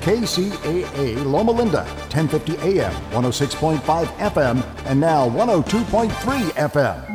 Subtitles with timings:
[0.00, 6.10] KCAA Loma Linda, 1050 AM, 106.5 FM, and now 102.3
[6.52, 7.10] FM.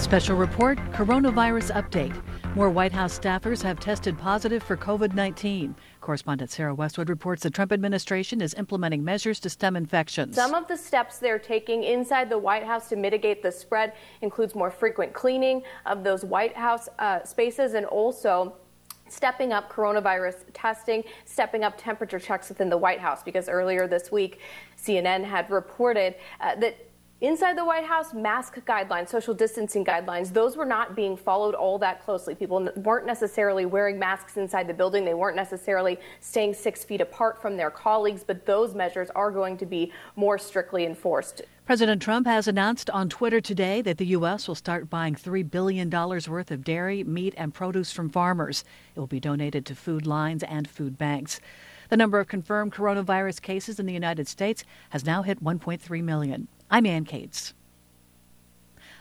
[0.00, 2.14] Special report Coronavirus update.
[2.56, 5.76] More White House staffers have tested positive for COVID 19.
[6.00, 10.34] Correspondent Sarah Westwood reports the Trump administration is implementing measures to stem infections.
[10.34, 14.56] Some of the steps they're taking inside the White House to mitigate the spread includes
[14.56, 18.56] more frequent cleaning of those White House uh, spaces and also
[19.08, 24.10] stepping up coronavirus testing, stepping up temperature checks within the White House because earlier this
[24.10, 24.40] week
[24.76, 26.89] CNN had reported uh, that
[27.22, 31.78] Inside the White House, mask guidelines, social distancing guidelines, those were not being followed all
[31.78, 32.34] that closely.
[32.34, 35.04] People weren't necessarily wearing masks inside the building.
[35.04, 39.58] They weren't necessarily staying six feet apart from their colleagues, but those measures are going
[39.58, 41.42] to be more strictly enforced.
[41.66, 44.48] President Trump has announced on Twitter today that the U.S.
[44.48, 48.64] will start buying $3 billion worth of dairy, meat, and produce from farmers.
[48.96, 51.38] It will be donated to food lines and food banks.
[51.90, 56.48] The number of confirmed coronavirus cases in the United States has now hit 1.3 million.
[56.72, 57.52] I'm Ann Cates.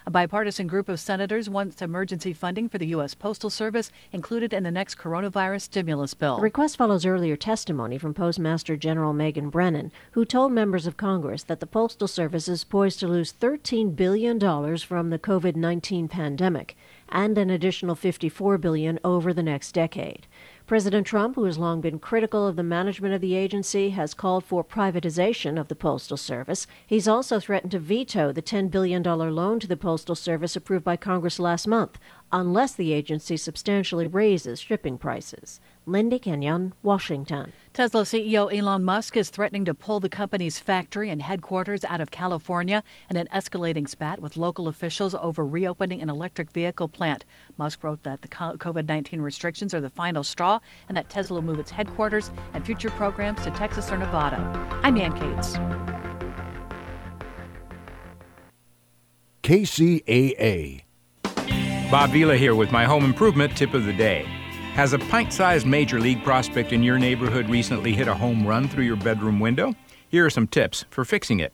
[0.07, 3.13] A bipartisan group of senators wants emergency funding for the U.S.
[3.13, 6.37] Postal Service included in the next coronavirus stimulus bill.
[6.37, 11.43] The request follows earlier testimony from Postmaster General Megan Brennan, who told members of Congress
[11.43, 14.39] that the Postal Service is poised to lose $13 billion
[14.79, 16.75] from the COVID 19 pandemic
[17.09, 20.25] and an additional 54 billion over the next decade.
[20.69, 24.45] President Trump, who has long been critical of the management of the agency, has called
[24.45, 26.67] for privatization of the Postal Service.
[26.85, 30.95] He's also threatened to veto the $10 billion loan to the Postal Service approved by
[30.95, 31.97] Congress last month,
[32.31, 35.59] unless the agency substantially raises shipping prices.
[35.89, 37.51] Linda Kenyon, Washington.
[37.73, 42.11] Tesla CEO Elon Musk is threatening to pull the company's factory and headquarters out of
[42.11, 47.25] California in an escalating spat with local officials over reopening an electric vehicle plant.
[47.57, 51.41] Musk wrote that the COVID 19 restrictions are the final straw and that Tesla will
[51.41, 54.37] move its headquarters and future programs to Texas or Nevada.
[54.83, 55.57] I'm Ann Cates.
[59.41, 60.83] KCAA.
[61.89, 64.38] Bob Vila here with my home improvement tip of the day.
[64.79, 68.69] Has a pint sized major league prospect in your neighborhood recently hit a home run
[68.69, 69.75] through your bedroom window?
[70.07, 71.51] Here are some tips for fixing it.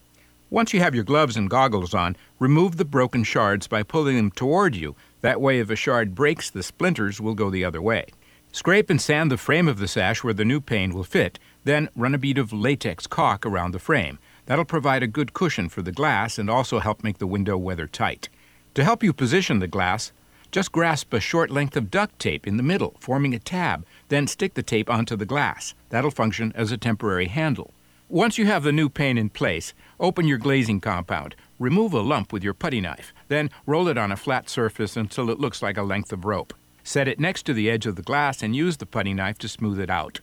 [0.52, 4.30] Once you have your gloves and goggles on, remove the broken shards by pulling them
[4.30, 4.96] toward you.
[5.22, 8.06] That way, if a shard breaks, the splinters will go the other way.
[8.52, 11.90] Scrape and sand the frame of the sash where the new pane will fit, then
[11.96, 14.20] run a bead of latex caulk around the frame.
[14.46, 17.88] That'll provide a good cushion for the glass and also help make the window weather
[17.88, 18.30] tight.
[18.76, 20.12] To help you position the glass,
[20.56, 24.26] just grasp a short length of duct tape in the middle, forming a tab, then
[24.26, 25.74] stick the tape onto the glass.
[25.90, 27.74] That'll function as a temporary handle.
[28.08, 31.36] Once you have the new pane in place, open your glazing compound.
[31.60, 35.30] Remove a lump with your putty knife, then roll it on a flat surface until
[35.30, 36.54] it looks like a length of rope.
[36.86, 39.50] Set it next to the edge of the glass and use the putty knife to
[39.50, 40.22] smooth it out.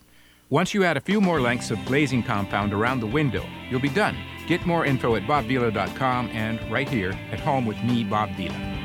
[0.48, 3.90] Once you add a few more lengths of glazing compound around the window, you'll be
[3.90, 4.16] done.
[4.46, 8.81] Get more info at bobvila.com and right here at home with me, Bob Vila.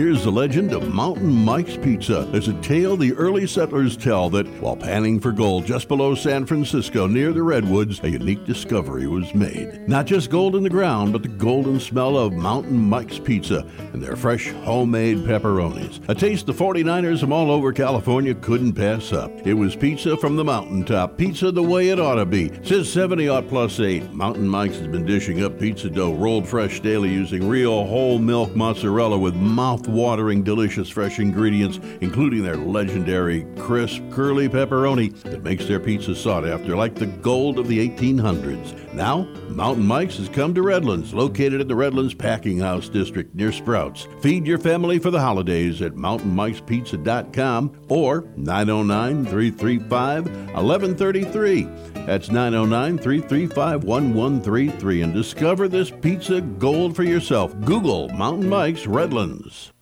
[0.00, 2.26] Here's the legend of Mountain Mike's Pizza.
[2.32, 6.46] There's a tale the early settlers tell that while panning for gold just below San
[6.46, 9.86] Francisco near the Redwoods, a unique discovery was made.
[9.86, 14.02] Not just gold in the ground, but the golden smell of Mountain Mike's Pizza and
[14.02, 16.00] their fresh homemade pepperonis.
[16.08, 19.30] A taste the 49ers from all over California couldn't pass up.
[19.46, 22.50] It was pizza from the mountaintop, pizza the way it ought to be.
[22.64, 24.14] Since 70 odd plus 8.
[24.14, 28.56] Mountain Mike's has been dishing up pizza dough rolled fresh daily using real whole milk
[28.56, 35.66] mozzarella with mouth mouth-watering, delicious fresh ingredients, including their legendary crisp, curly pepperoni that makes
[35.66, 38.76] their pizza sought after like the gold of the 1800s.
[38.94, 43.50] Now, Mountain Mike's has come to Redlands, located in the Redlands Packing House District near
[43.50, 44.06] Sprouts.
[44.20, 51.62] Feed your family for the holidays at mountainmikespizza.com or 909 335 1133.
[52.06, 57.58] That's 909 335 1133 and discover this pizza gold for yourself.
[57.62, 59.72] Google Mountain Mike's Redlands.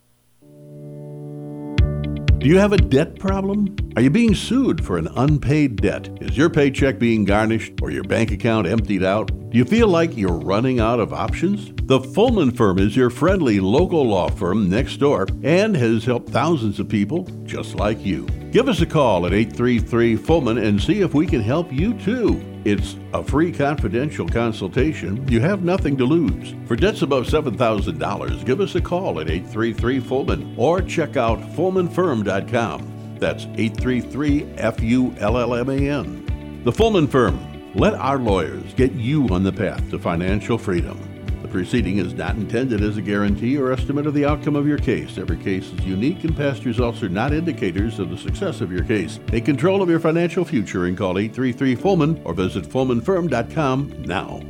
[2.39, 3.75] Do you have a debt problem?
[3.97, 6.09] Are you being sued for an unpaid debt?
[6.21, 9.33] Is your paycheck being garnished or your bank account emptied out?
[9.51, 11.73] Do you feel like you're running out of options?
[11.85, 16.79] The Fullman Firm is your friendly local law firm next door and has helped thousands
[16.79, 18.27] of people just like you.
[18.53, 22.43] Give us a call at 833 Fullman and see if we can help you too.
[22.67, 25.27] It's a free confidential consultation.
[25.29, 26.55] You have nothing to lose.
[26.67, 33.17] For debts above $7,000, give us a call at 833 Fullman or check out FullmanFirm.com.
[33.19, 36.63] That's 833 F U L L M A N.
[36.65, 37.58] The Fullman Firm.
[37.79, 40.99] Let our lawyers get you on the path to financial freedom.
[41.43, 44.79] The proceeding is not intended as a guarantee or estimate of the outcome of your
[44.79, 45.17] case.
[45.17, 48.83] Every case is unique, and past results are not indicators of the success of your
[48.83, 49.21] case.
[49.29, 54.41] Take control of your financial future and call 833 Fullman or visit FullmanFirm.com now.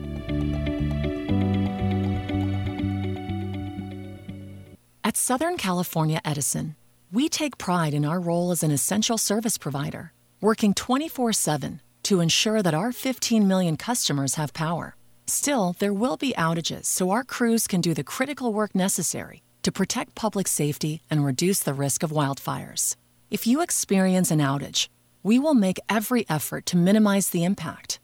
[5.04, 6.76] At Southern California Edison,
[7.12, 12.20] we take pride in our role as an essential service provider, working 24 7 to
[12.20, 14.96] ensure that our 15 million customers have power.
[15.26, 19.70] Still, there will be outages, so our crews can do the critical work necessary to
[19.70, 22.96] protect public safety and reduce the risk of wildfires.
[23.30, 24.88] If you experience an outage,
[25.22, 28.00] we will make every effort to minimize the impact.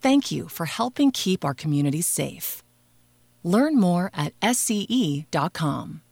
[0.00, 2.64] Thank you for helping keep our communities safe.
[3.44, 6.02] Learn more at SCE.com.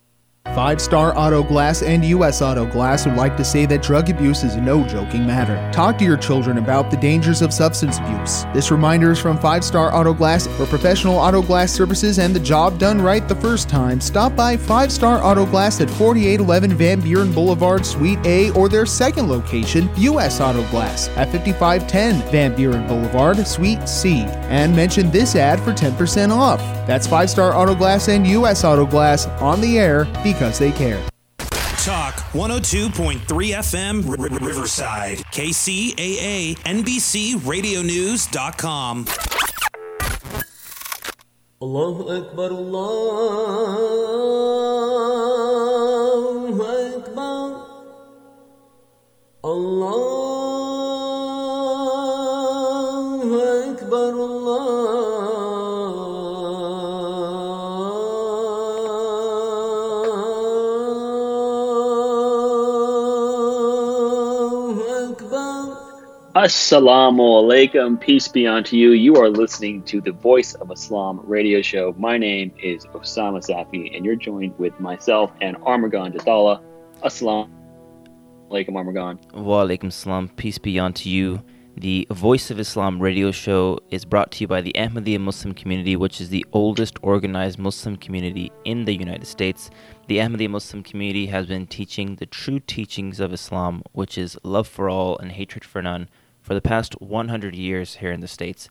[0.53, 2.41] Five Star Auto Glass and U.S.
[2.41, 5.59] Auto Glass would like to say that drug abuse is no joking matter.
[5.73, 8.45] Talk to your children about the dangers of substance abuse.
[8.55, 10.47] This reminder is from Five Star Auto Glass.
[10.47, 14.57] For professional auto glass services and the job done right the first time, stop by
[14.57, 19.91] Five Star Auto Glass at 4811 Van Buren Boulevard, Suite A, or their second location,
[19.97, 20.41] U.S.
[20.41, 24.21] Auto Glass, at 5510 Van Buren Boulevard, Suite C.
[24.21, 26.61] And mention this ad for 10% off.
[26.87, 28.63] That's Five Star Auto Glass and U.S.
[28.63, 31.01] Auto Glass on the air because they care.
[31.85, 39.07] Talk 102.3 FM R- R- Riverside, KCAA, NBC Radio News.com.
[41.63, 42.51] Allahu Akbar,
[46.05, 47.45] Allahu Akbar,
[52.05, 55.05] Allahu Akbar, Allahu
[66.45, 68.91] Assalamu alaikum, peace be unto you.
[68.91, 71.95] You are listening to the Voice of Islam radio show.
[71.97, 76.63] My name is Osama Safi, and you're joined with myself and Armagon Jadala.
[77.03, 77.49] Assalamu
[78.51, 79.19] alaikum, Armagon.
[79.33, 80.29] Wa alaikum salam.
[80.37, 81.43] Peace be unto you.
[81.79, 85.97] The Voice of Islam radio show is brought to you by the Ahmadiyya Muslim community,
[85.97, 89.71] which is the oldest organized Muslim community in the United States.
[90.09, 94.69] The Ahmadiyya Muslim community has been teaching the true teachings of Islam, which is love
[94.69, 96.11] for all and hatred for none,
[96.45, 98.69] for the past 100 years here in the States.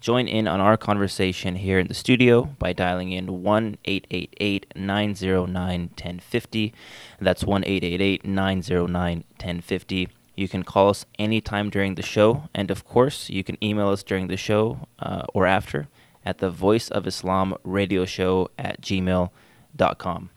[0.00, 5.80] Join in on our conversation here in the studio by dialing in 1 888 909
[5.80, 6.74] 1050.
[7.20, 10.08] That's 1 888 909 1050.
[10.36, 14.04] You can call us anytime during the show, and of course, you can email us
[14.04, 15.88] during the show uh, or after
[16.24, 20.30] at the Voice of Islam radio show at gmail.com.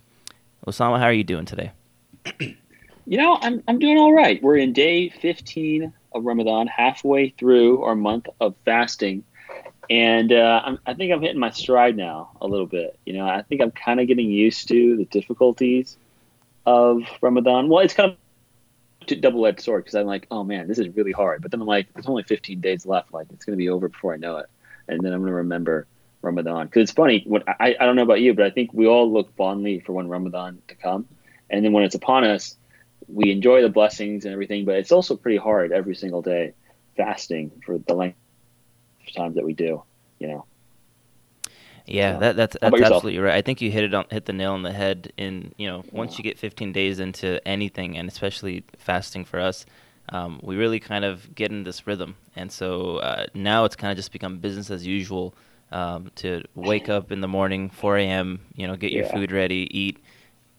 [0.65, 1.71] Osama, how are you doing today?
[3.05, 4.39] You know, I'm, I'm doing all right.
[4.43, 9.23] We're in day 15 of Ramadan, halfway through our month of fasting.
[9.89, 12.99] And uh, I think I'm hitting my stride now a little bit.
[13.05, 15.97] You know, I think I'm kind of getting used to the difficulties
[16.65, 17.69] of Ramadan.
[17.69, 18.17] Well, it's kind of
[19.21, 21.41] double-edged sword because I'm like, oh man, this is really hard.
[21.41, 23.13] But then I'm like, there's only 15 days left.
[23.13, 24.45] Like, it's going to be over before I know it.
[24.87, 25.87] And then I'm going to remember
[26.21, 26.67] Ramadan.
[26.67, 29.11] Because it's funny, when I, I don't know about you, but I think we all
[29.11, 31.07] look fondly for when Ramadan to come.
[31.49, 32.55] And then when it's upon us,
[33.11, 36.53] we enjoy the blessings and everything, but it's also pretty hard every single day
[36.97, 38.17] fasting for the length
[39.07, 39.83] of time that we do,
[40.19, 40.47] you know.
[41.85, 43.33] Yeah, that, that's that's absolutely right.
[43.35, 45.11] I think you hit it on hit the nail on the head.
[45.17, 49.65] In you know, once you get 15 days into anything, and especially fasting for us,
[50.09, 52.15] um, we really kind of get in this rhythm.
[52.35, 55.33] And so uh, now it's kind of just become business as usual.
[55.71, 59.11] Um, to wake up in the morning, 4 a.m., you know, get your Yeah.
[59.11, 59.99] food ready, eat,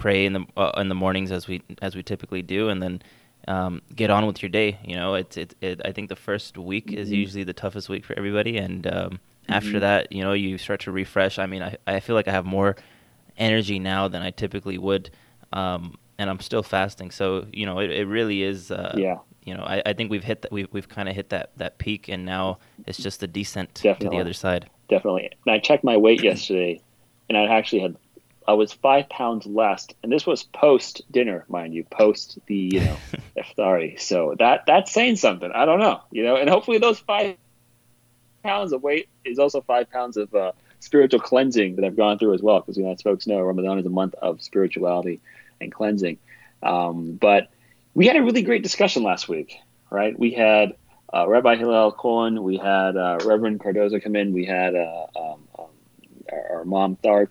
[0.01, 3.03] pray in the uh, in the mornings as we as we typically do, and then
[3.47, 4.79] um, get on with your day.
[4.85, 5.81] You know, it's it, it.
[5.85, 7.17] I think the first week is Mhm.
[7.17, 9.81] usually the toughest week for everybody, and um, after Mhm.
[9.81, 11.39] that, you know, you start to refresh.
[11.39, 12.75] I mean, I I feel like I have more
[13.39, 15.11] energy now than I typically would,
[15.53, 17.11] um, and I'm still fasting.
[17.11, 18.71] So you know, it, it really is.
[18.71, 19.19] Uh, Yeah.
[19.47, 20.53] You know, I, I think we've hit that.
[20.53, 23.97] We've we've kind of hit that that peak, and now it's just the descent to
[23.99, 24.69] the other side.
[24.89, 25.31] Definitely.
[25.47, 26.79] And I checked my weight yesterday,
[27.29, 27.97] and I actually had
[28.47, 32.81] I was five pounds less, and this was post dinner, mind you, post the you
[32.81, 32.97] know
[33.37, 34.01] iftari.
[34.01, 35.51] So that that's saying something.
[35.53, 37.37] I don't know, you know, and hopefully those five
[38.43, 42.35] pounds of weight is also five pounds of uh, spiritual cleansing that I've gone through
[42.35, 45.21] as well, because you know, as folks know, Ramadan is a month of spirituality
[45.61, 46.19] and cleansing.
[46.63, 47.49] Um, but
[47.95, 49.59] we had a really great discussion last week,
[49.91, 50.19] right?
[50.19, 50.75] We had
[51.13, 55.49] uh, Rabbi Hillel Cohen, we had uh, Reverend Cardozo come in, we had uh, um,
[55.59, 55.67] um,
[56.33, 57.29] our, our mom Thar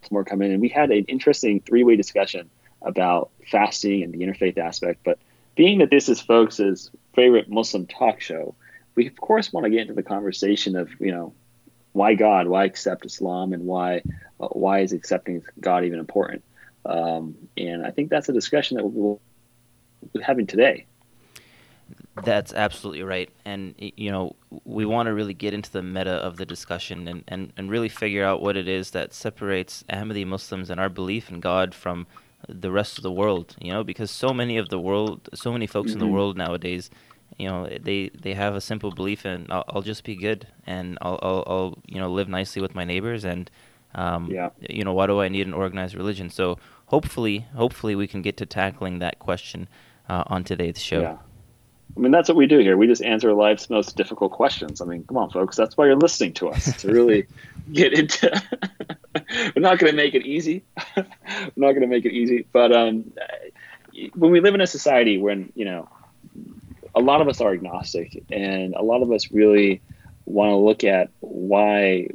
[0.00, 2.50] Baltimore come in, and we had an interesting three-way discussion
[2.82, 5.00] about fasting and the interfaith aspect.
[5.04, 5.18] But
[5.56, 8.54] being that this is folks' favorite Muslim talk show,
[8.94, 11.34] we of course want to get into the conversation of you know
[11.92, 14.02] why God, why accept Islam, and why
[14.40, 16.44] uh, why is accepting God even important?
[16.84, 19.20] Um, and I think that's a discussion that we'll
[20.14, 20.86] be having today.
[22.24, 23.30] That's absolutely right.
[23.44, 27.24] And, you know, we want to really get into the meta of the discussion and,
[27.28, 31.30] and, and really figure out what it is that separates Ahmadi Muslims and our belief
[31.30, 32.06] in God from
[32.48, 35.66] the rest of the world, you know, because so many of the world, so many
[35.66, 36.12] folks in the Mhm.
[36.12, 36.88] world nowadays,
[37.36, 40.98] you know, they, they have a simple belief in I'll, I'll just be good and
[41.02, 43.50] I'll, I'll, I'll, you know, live nicely with my neighbors and,
[43.94, 44.50] um, Yeah.
[44.60, 46.30] you know, why do I need an organized religion?
[46.30, 49.68] So hopefully, hopefully we can get to tackling that question
[50.08, 51.00] uh, on today's show.
[51.02, 51.16] Yeah.
[51.96, 52.76] I mean, that's what we do here.
[52.76, 54.80] We just answer life's most difficult questions.
[54.80, 55.56] I mean, come on, folks.
[55.56, 57.26] That's why you're listening to us to really
[57.72, 58.30] get into.
[59.56, 60.64] We're not going to make it easy.
[60.96, 61.04] We're
[61.56, 62.46] not going to make it easy.
[62.52, 63.12] But um,
[64.14, 65.88] when we live in a society when you know
[66.94, 69.80] a lot of us are agnostic, and a lot of us really
[70.24, 72.08] want to look at why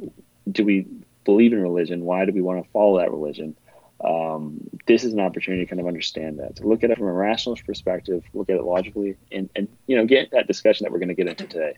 [0.50, 0.86] do we
[1.24, 2.04] believe in religion?
[2.04, 3.56] Why do we want to follow that religion?
[4.04, 7.06] Um, this is an opportunity to kind of understand that, to look at it from
[7.06, 10.92] a rationalist perspective, look at it logically, and, and you know, get that discussion that
[10.92, 11.74] we're going to get into today.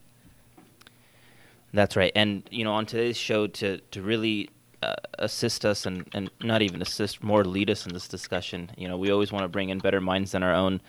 [1.73, 2.13] That's right.
[2.15, 4.51] And, you know, on today's show, to, to really
[4.83, 8.89] uh, assist us and, and not even assist, more lead us in this discussion, you
[8.89, 10.81] know, we always want to bring in better minds than our own.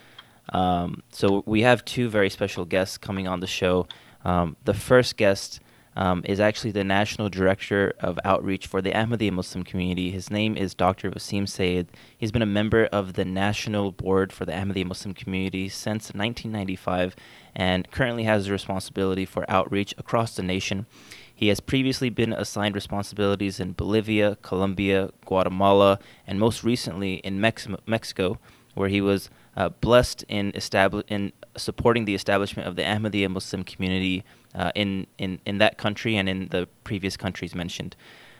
[0.53, 3.87] Um, so we have two very special guests coming on the show.
[4.23, 5.59] Um, the first guest
[5.97, 10.11] um, is actually the National Director of Outreach for the Ahmadiyya Muslim community.
[10.11, 11.09] His name is Dr.
[11.09, 11.87] Wasim Sayed.
[12.15, 17.15] He's been a member of the National Board for the Ahmadiyya Muslim community since 1995
[17.55, 20.85] and currently has the responsibility for outreach across the nation.
[21.33, 27.67] He has previously been assigned responsibilities in Bolivia, Colombia, Guatemala, and most recently in Mex-
[27.87, 28.37] Mexico,
[28.75, 33.63] where he was uh, blessed in, establi- in supporting the establishment of the Ahmadiyya Muslim
[33.63, 34.23] community
[34.55, 37.95] uh, in, in, in that country and in the previous countries mentioned.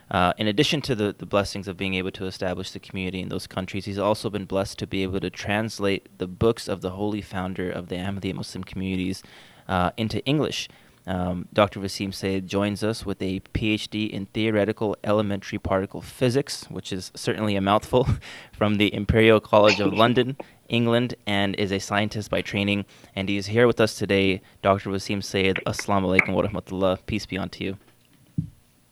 [0.10, 3.30] Uh, in addition to the, the blessings of being able to establish the community in
[3.30, 6.92] those countries, he's also been blessed to be able to translate the books of the
[6.92, 9.22] holy founder of the Ahmadiyya Muslim communities
[9.68, 10.70] uh, into English.
[11.08, 11.80] Um, Dr.
[11.80, 17.56] Wasim Sayed joins us with a PhD in theoretical elementary particle physics, which is certainly
[17.56, 18.08] a mouthful,
[18.52, 20.36] from the Imperial College of London,
[20.70, 22.86] England, and is a scientist by training.
[23.16, 24.42] And he's here with us today.
[24.62, 24.90] Dr.
[24.90, 27.00] Wasim Sayed, Assalamu alaikum wa rahmatullah.
[27.06, 27.78] Peace be unto you.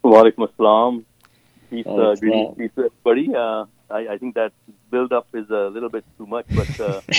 [0.06, 1.04] Walaikum assalam.
[1.70, 3.36] Peace, uh, greetings, peace to everybody.
[3.36, 4.54] Uh, I, I think that
[4.90, 7.02] build up is a little bit too much, but uh,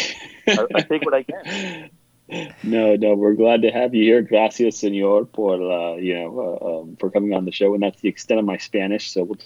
[0.49, 1.91] I, I take what I can.
[2.29, 4.23] No, no, we're glad to have you here.
[4.23, 8.01] Gracias, señor, por uh, you know uh, um, for coming on the show, and that's
[8.01, 9.13] the extent of my Spanish.
[9.13, 9.39] So we'll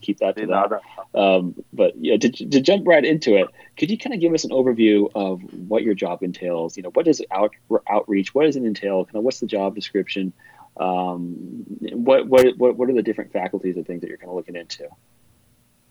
[0.00, 1.18] keep that to that.
[1.18, 4.44] Um, but yeah, to, to jump right into it, could you kind of give us
[4.44, 6.76] an overview of what your job entails?
[6.76, 7.52] You know, what does out
[7.88, 8.34] outreach?
[8.34, 9.04] What does it entail?
[9.04, 10.32] Kind of what's the job description?
[10.76, 14.36] Um, what, what what what are the different faculties and things that you're kind of
[14.36, 14.88] looking into?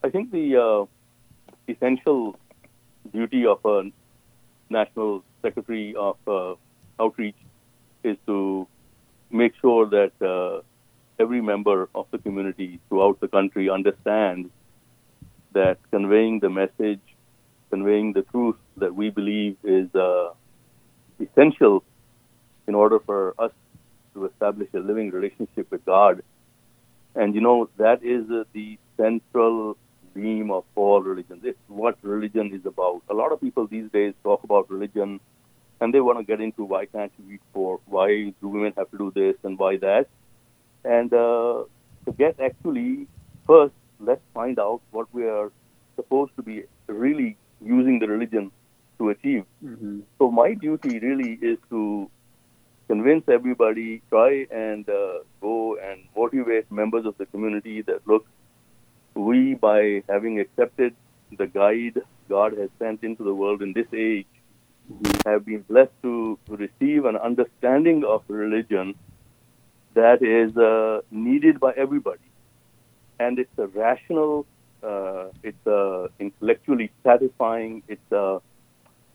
[0.03, 0.85] I think the uh,
[1.71, 2.37] essential
[3.13, 3.91] duty of a
[4.69, 6.55] national secretary of uh,
[6.99, 7.35] outreach
[8.03, 8.67] is to
[9.29, 10.61] make sure that uh,
[11.19, 14.49] every member of the community throughout the country understands
[15.53, 17.01] that conveying the message,
[17.69, 20.29] conveying the truth that we believe is uh,
[21.19, 21.83] essential
[22.67, 23.51] in order for us
[24.13, 26.21] to establish a living relationship with God.
[27.15, 29.77] And you know, that is uh, the central
[30.13, 31.41] theme of all religions.
[31.43, 33.01] It's what religion is about.
[33.09, 35.19] A lot of people these days talk about religion
[35.79, 37.81] and they want to get into why can't you eat pork?
[37.85, 40.07] Why do women have to do this and why that?
[40.83, 41.63] And uh,
[42.05, 43.07] to get actually,
[43.47, 45.51] first, let's find out what we are
[45.95, 48.51] supposed to be really using the religion
[48.99, 49.45] to achieve.
[50.19, 52.09] So my duty really is to
[52.87, 58.25] convince everybody, try and uh, go and motivate members of the community that look,
[59.15, 60.95] we by having accepted
[61.37, 64.27] the guide God has sent into the world in this age,
[65.25, 68.95] have been blessed to receive an understanding of religion
[69.93, 72.29] that is uh, needed by everybody.
[73.19, 74.45] And it's a rational,
[74.83, 78.41] uh, it's a intellectually satisfying, it's a,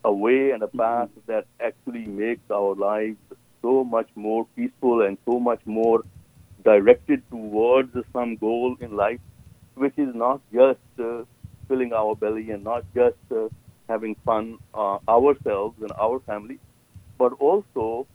[0.03, 3.17] a way and a path that actually makes our lives
[3.61, 6.03] so much more peaceful and so much more
[6.63, 9.19] directed towards some goal in life,
[9.77, 11.23] which is not just uh,
[11.67, 13.47] filling our belly and not just uh,
[13.87, 16.59] having fun uh, ourselves and our family,
[17.17, 18.07] but also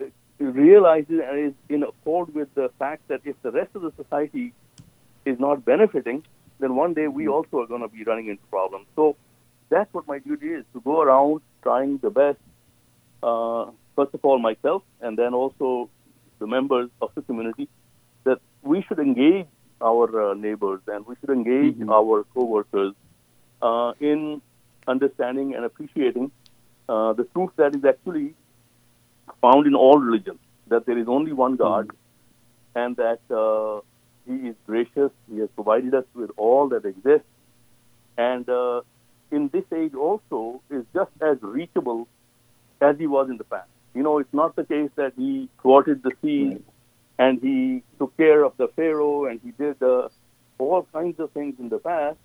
[0.00, 0.04] uh,
[0.38, 4.52] realizes and is in accord with the fact that if the rest of the society
[5.24, 6.22] is not benefiting,
[6.60, 8.86] then one day we also are going to be running into problems.
[8.94, 9.16] So
[9.68, 12.38] that's what my duty is to go around trying the best.
[13.22, 15.90] Uh, first of all, myself, and then also
[16.38, 17.68] the members of the community,
[18.24, 19.46] that we should engage
[19.80, 22.94] our uh, neighbors and we should engage our co-workers
[23.62, 24.40] uh, in
[24.86, 26.30] understanding and appreciating
[26.88, 28.34] uh, the truth that is actually
[29.40, 31.90] found in all religions, that there is only one God,
[32.74, 33.80] and that uh,
[34.26, 35.10] He is gracious.
[35.30, 37.26] He has provided us with all that exists,
[38.16, 38.82] and uh,
[39.30, 42.06] in this age also is just as reachable
[42.80, 43.68] as He was in the past.
[43.94, 46.58] You know, it's not the case that He thwarted the sea
[47.18, 50.08] and He took care of the Pharaoh and He did uh,
[50.58, 52.18] all kinds of things in the past,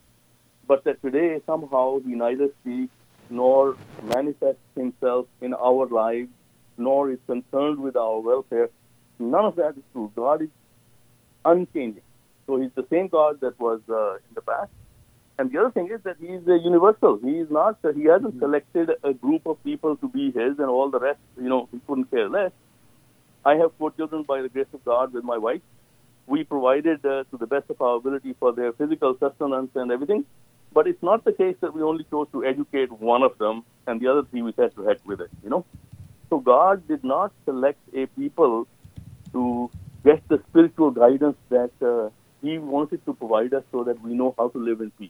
[0.68, 2.94] but that today somehow He neither speaks
[3.30, 6.30] nor manifests Himself in our lives,
[6.78, 8.70] nor is concerned with our welfare.
[9.20, 10.12] None of that is true.
[10.16, 10.50] God is
[11.46, 12.04] unchanging.
[12.48, 14.72] So He's the same God that was uh, in the past.
[15.40, 17.20] And the other thing is that He is uh, universal.
[17.24, 17.78] He is not.
[17.84, 21.20] Uh, he hasn't selected a group of people to be His, and all the rest,
[21.38, 22.52] you know, He couldn't care less.
[23.46, 25.62] I have four children by the grace of God with my wife.
[26.28, 30.26] We provided uh, to the best of our ability for their physical sustenance and everything.
[30.74, 34.00] But it's not the case that we only chose to educate one of them and
[34.00, 35.66] the other three we said to heck with it, you know?
[36.30, 38.68] So God did not select a people
[39.34, 39.70] to
[40.06, 42.10] get the spiritual guidance that uh,
[42.42, 45.10] He wanted to provide us so that we know how to live in peace.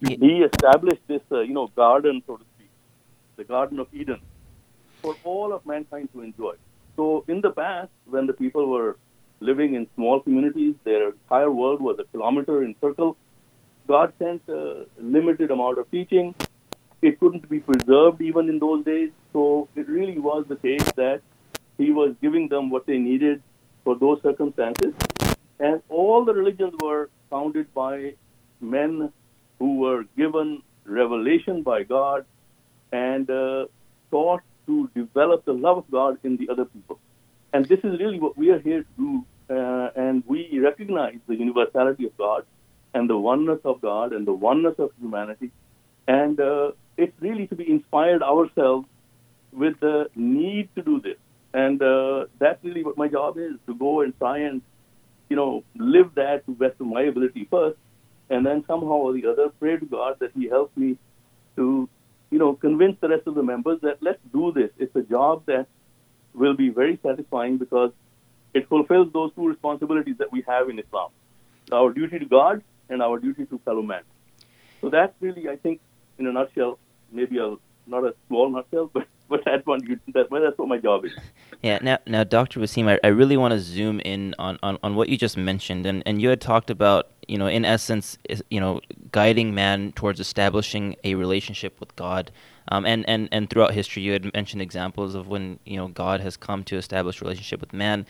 [0.00, 2.68] He established this, uh, you know, garden, so to speak,
[3.36, 4.20] the Garden of Eden,
[5.00, 6.56] for all of mankind to enjoy.
[6.96, 8.96] So in the past, when the people were
[9.40, 13.16] living in small communities, their entire world was a kilometer in circle.
[13.86, 16.34] God sent a limited amount of teaching.
[17.02, 19.10] It couldn't be preserved even in those days.
[19.32, 21.20] So it really was the case that
[21.76, 23.42] He was giving them what they needed
[23.82, 24.94] for those circumstances.
[25.60, 28.14] And all the religions were founded by
[28.60, 29.12] men
[29.58, 32.24] who were given revelation by God
[32.92, 33.66] and uh,
[34.10, 36.98] taught to develop the love of God in the other people.
[37.52, 39.24] And this is really what we are here to do.
[39.48, 42.44] Uh, and we recognize the universality of God
[42.94, 45.50] and the oneness of God and the oneness of humanity.
[46.08, 48.86] And uh, it's really to be inspired ourselves
[49.52, 51.16] with the need to do this.
[51.52, 54.62] And uh, that's really what my job is to go and try and,
[55.28, 57.78] you know, live that to best of my ability first.
[58.30, 60.96] And then somehow or the other, pray to God that He helps me
[61.56, 61.88] to
[62.34, 64.70] you know, convince the rest of the members that let's do this.
[64.76, 65.66] It's a job that
[66.34, 67.92] will be very satisfying because
[68.52, 71.10] it fulfills those two responsibilities that we have in Islam
[71.70, 74.02] our duty to God and our duty to fellow man.
[74.80, 75.80] So that's really, I think,
[76.18, 76.80] in a nutshell,
[77.12, 77.54] maybe a
[77.86, 79.80] not a small nutshell, but but that one,
[80.12, 81.12] that, well, that's what my job is.
[81.62, 81.78] Yeah.
[81.82, 82.60] Now, now, Dr.
[82.60, 85.86] Wasim, I, I really want to zoom in on, on, on what you just mentioned,
[85.86, 88.18] and, and you had talked about, you know, in essence,
[88.50, 88.80] you know,
[89.12, 92.30] guiding man towards establishing a relationship with God.
[92.68, 96.20] Um, and, and, and throughout history, you had mentioned examples of when you know God
[96.20, 98.06] has come to establish relationship with man.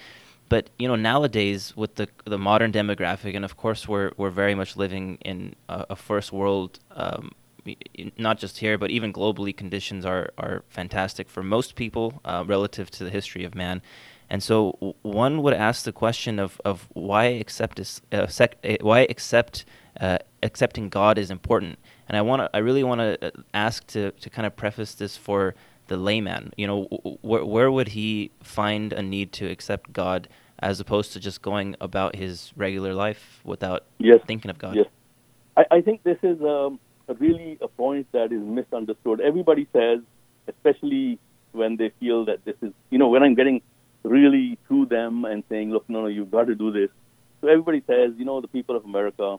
[0.49, 4.55] But you know nowadays with the the modern demographic, and of course we're we're very
[4.55, 7.33] much living in a, a first world um,
[8.19, 12.91] not just here, but even globally, conditions are, are fantastic for most people uh, relative
[12.91, 13.83] to the history of man.
[14.31, 18.77] And so one would ask the question of, of why accept this, uh, sec- uh,
[18.81, 19.65] why accept
[20.01, 21.79] uh, accepting God is important.
[22.09, 25.17] And I want to I really want to ask to, to kind of preface this
[25.17, 25.55] for
[25.87, 26.53] the layman.
[26.57, 26.83] You know,
[27.23, 31.77] wh- where would he find a need to accept God as opposed to just going
[31.81, 34.21] about his regular life without yes.
[34.27, 34.77] thinking of God?
[34.77, 34.87] Yes.
[35.57, 36.81] I, I think this is um,
[37.19, 39.21] really a point that is misunderstood.
[39.21, 40.01] Everybody says,
[40.49, 41.19] especially
[41.53, 43.63] when they feel that this is, you know, when I'm getting
[44.05, 46.91] really to them and saying, look, no, no, you've got to do this.
[47.41, 49.39] So everybody says, you know, the people of America,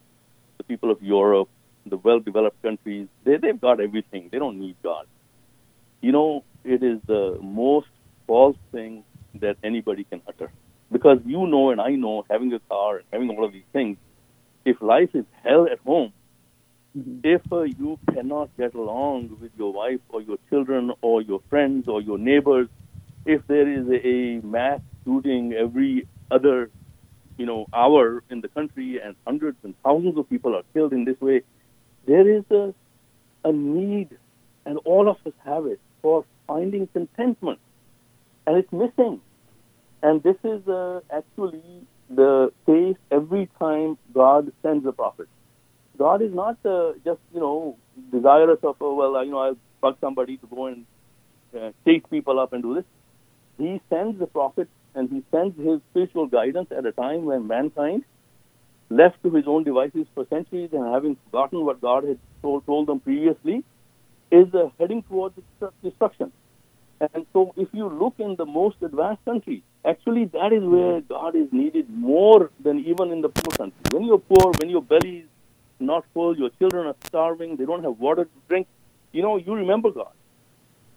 [0.57, 1.49] the people of Europe,
[1.85, 4.29] the well-developed countries, they, they've got everything.
[4.31, 5.05] They don't need God.
[6.01, 7.87] You know, it is the most
[8.27, 9.03] false thing
[9.35, 10.51] that anybody can utter.
[10.91, 13.97] Because you know and I know, having a car and having all of these things,
[14.65, 16.11] if life is hell at home,
[17.23, 21.87] if uh, you cannot get along with your wife or your children or your friends
[21.87, 22.67] or your neighbors,
[23.25, 26.69] if there is a, mass shooting every other,
[27.37, 31.05] you know, hour in the country and hundreds and thousands of people are killed in
[31.05, 31.41] this way,
[32.05, 32.73] there is a,
[33.43, 34.17] a need,
[34.65, 37.59] and all of us have it, for finding contentment.
[38.45, 39.21] And it's missing.
[40.03, 45.27] And this is uh, actually the case every time God sends a prophet.
[45.97, 47.77] God is not uh, just, you know,
[48.11, 50.85] desirous of, oh, well, you know, I'll bug somebody to go and
[51.57, 52.83] uh, chase people up and do this.
[53.57, 58.03] He sends the prophet and he sends his spiritual guidance at a time when mankind,
[58.89, 62.87] left to his own devices for centuries and having forgotten what God had told, told
[62.87, 63.63] them previously,
[64.31, 65.35] is uh, heading towards
[65.83, 66.31] destruction.
[67.13, 71.35] And so, if you look in the most advanced countries, actually that is where God
[71.35, 73.83] is needed more than even in the poor countries.
[73.91, 75.29] When you're poor, when your belly is
[75.79, 78.67] not full, your children are starving, they don't have water to drink,
[79.11, 80.13] you know, you remember God.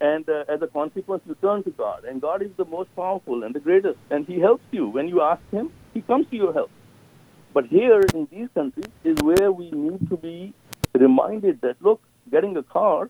[0.01, 2.05] And uh, as a consequence, you turn to God.
[2.05, 3.97] And God is the most powerful and the greatest.
[4.09, 4.87] And He helps you.
[4.87, 6.71] When you ask Him, He comes to your help.
[7.53, 10.53] But here in these countries is where we need to be
[10.93, 13.09] reminded that, look, getting a car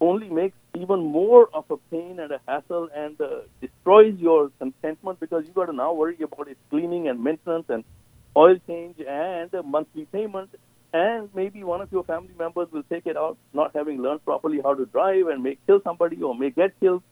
[0.00, 5.18] only makes even more of a pain and a hassle and uh, destroys your contentment
[5.20, 7.84] because you got to now worry about its cleaning and maintenance and
[8.36, 10.50] oil change and a monthly payment
[10.96, 14.60] and maybe one of your family members will take it out not having learned properly
[14.66, 17.02] how to drive and may kill somebody or may get killed.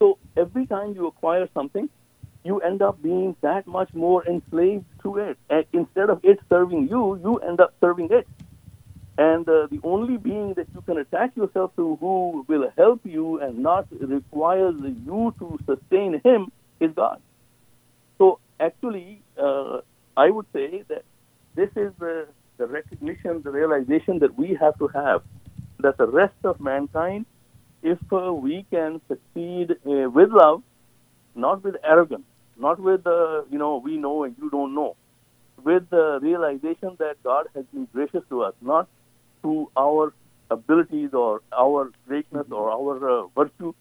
[0.00, 1.88] So every time you acquire something
[2.42, 5.36] you end up being that much more enslaved to it.
[5.50, 8.26] And instead of it serving you you end up serving it.
[9.18, 13.38] And uh, the only being that you can attach yourself to who will help you
[13.40, 17.20] and not requires you to sustain him is God.
[18.18, 19.82] So actually, uh,
[20.16, 21.04] I would say that
[21.54, 22.26] this is the,
[22.60, 25.22] the recognition, the realization that we have to have
[25.78, 27.24] that the rest of mankind,
[27.82, 30.62] if uh, we can succeed uh, with love,
[31.34, 34.94] not with arrogance, not with, uh, you know, we know and you don't know,
[35.64, 38.88] with the realization that God has been gracious to us, not
[39.40, 40.12] through our
[40.50, 43.72] abilities or our greatness or our uh, virtue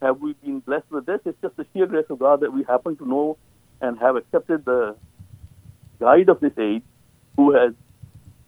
[0.00, 1.20] have we been blessed with this.
[1.24, 3.38] It's just the sheer grace of God that we happen to know
[3.80, 4.96] and have accepted the
[5.98, 6.82] guide of this age
[7.36, 7.72] who has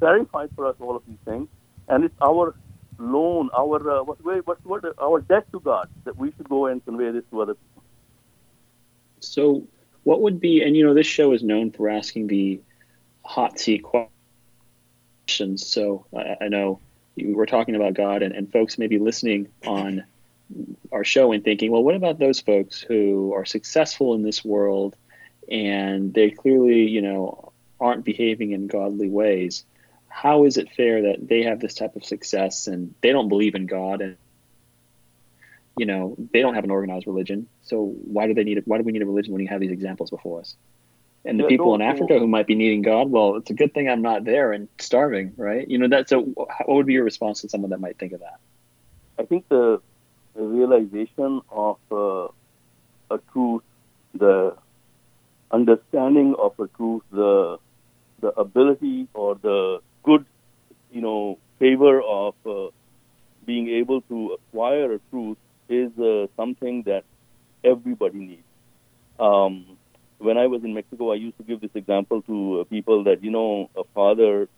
[0.02, 1.46] clarified for us all of these things.
[1.86, 2.56] And it's our
[2.98, 6.84] loan, our uh, what, what, what, our debt to God that we should go and
[6.84, 7.84] convey this to other people.
[9.20, 9.68] So,
[10.02, 12.60] what would be, and you know, this show is known for asking the
[13.24, 15.64] hot seat questions.
[15.64, 16.80] So, I, I know
[17.16, 20.02] we're talking about God, and, and folks may be listening on
[20.90, 24.96] our show and thinking, well, what about those folks who are successful in this world
[25.48, 29.64] and they clearly, you know, aren't behaving in godly ways?
[30.12, 33.54] How is it fair that they have this type of success and they don't believe
[33.54, 34.16] in God and
[35.76, 37.48] you know they don't have an organized religion?
[37.62, 38.64] So why do they need it?
[38.66, 40.56] Why do we need a religion when you have these examples before us?
[41.24, 43.74] And the Yeah, people in Africa who might be needing God, well, it's a good
[43.74, 45.66] thing I'm not there and starving, right?
[45.68, 46.08] You know that.
[46.08, 48.38] So, what would be your response to someone that might think of that?
[49.18, 49.80] I think the
[50.34, 52.28] realization of uh,
[53.10, 53.62] a truth,
[54.14, 54.56] the
[55.52, 57.58] understanding of a truth, the
[58.20, 60.24] the ability or the good,
[60.90, 62.68] you know, favor of uh,
[63.46, 65.38] being able to acquire a truth
[65.68, 67.04] is uh, something that
[67.64, 68.42] everybody needs.
[69.18, 69.78] Um,
[70.18, 73.22] when I was in Mexico, I used to give this example to uh, people that
[73.22, 74.48] you know a father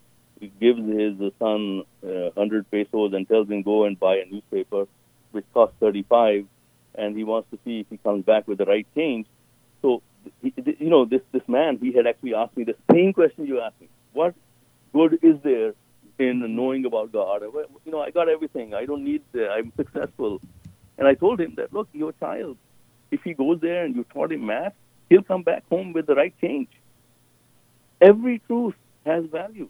[0.61, 4.87] gives his son uh, 100 pesos and tells him go and buy a newspaper
[5.33, 6.47] which costs 35
[6.97, 9.27] and he wants to see if he comes back with the right change
[9.81, 10.03] so
[10.43, 13.81] you know this this man he had actually asked me the same question you asked
[13.81, 14.35] me what
[14.95, 15.73] good is there
[16.19, 17.43] in knowing about god.
[17.43, 18.75] You know i got everything.
[18.75, 19.23] I don't need
[19.57, 20.41] i'm successful.
[20.97, 22.57] And i told him that look your child
[23.11, 24.75] if he goes there and you taught him math
[25.09, 26.69] he'll come back home with the right change.
[28.01, 29.69] Every truth has value.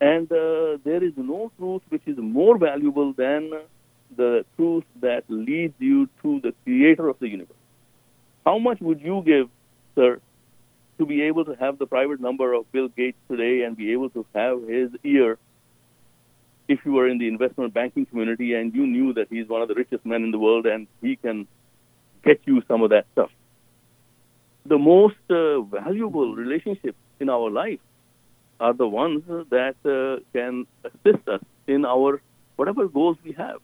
[0.00, 3.50] And uh, there is no truth which is more valuable than
[4.16, 7.56] the truth that leads you to the creator of the universe.
[8.44, 9.48] How much would you give,
[9.94, 10.20] sir,
[11.00, 14.10] to be able to have the private number of Bill Gates today and be able
[14.10, 15.38] to have his ear
[16.68, 19.68] if you were in the investment banking community and you knew that he's one of
[19.68, 21.48] the richest men in the world and he can
[22.22, 23.30] get you some of that stuff?
[24.66, 27.80] The most uh, valuable relationship in our life
[28.60, 32.20] are the ones that uh, can assist us in our
[32.56, 33.60] whatever goals we have.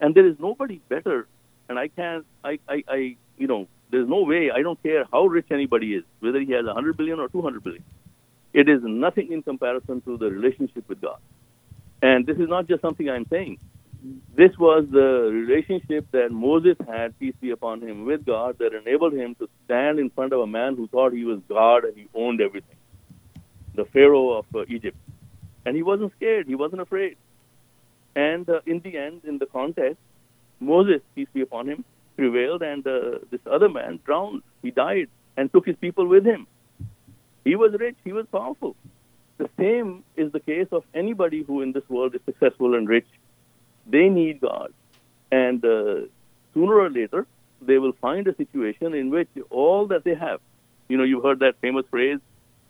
[0.00, 1.28] And there is nobody better.
[1.68, 5.26] And I can't, I, I, I, you know, there's no way, I don't care how
[5.26, 7.84] rich anybody is, whether he has 100 billion or 200 billion.
[8.54, 11.18] It is nothing in comparison to the relationship with God.
[12.02, 13.58] And this is not just something I'm saying.
[14.34, 19.12] This was the relationship that Moses had, peace be upon him, with God that enabled
[19.12, 22.08] him to stand in front of a man who thought he was God and he
[22.14, 22.76] owned everything
[23.74, 24.96] the Pharaoh of uh, Egypt.
[25.64, 27.16] And he wasn't scared, he wasn't afraid.
[28.16, 29.96] And uh, in the end, in the contest,
[30.60, 31.84] Moses, peace be upon him,
[32.16, 34.42] prevailed, and uh, this other man drowned.
[34.62, 36.46] He died and took his people with him.
[37.44, 38.76] He was rich, he was powerful.
[39.38, 43.08] The same is the case of anybody who in this world is successful and rich.
[43.86, 44.72] They need God.
[45.32, 46.02] And uh,
[46.54, 47.26] sooner or later,
[47.60, 50.40] they will find a situation in which all that they have,
[50.88, 52.18] you know, you've heard that famous phrase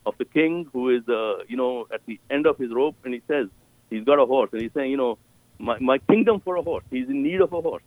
[0.07, 3.13] of the king who is, uh, you know, at the end of his rope, and
[3.13, 3.49] he says,
[3.91, 5.19] he's got a horse, and he's saying, you know,
[5.59, 6.85] my, my kingdom for a horse.
[6.91, 7.83] He's in need of a horse.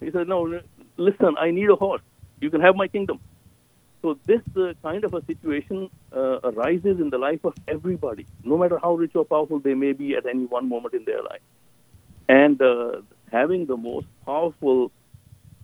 [0.00, 0.60] He says, no,
[0.96, 2.02] listen, I need a horse.
[2.40, 3.20] You can have my kingdom.
[4.02, 8.58] So this uh, kind of a situation uh, arises in the life of everybody, no
[8.58, 11.40] matter how rich or powerful they may be at any one moment in their life.
[12.28, 13.02] And uh,
[13.32, 14.92] having the most powerful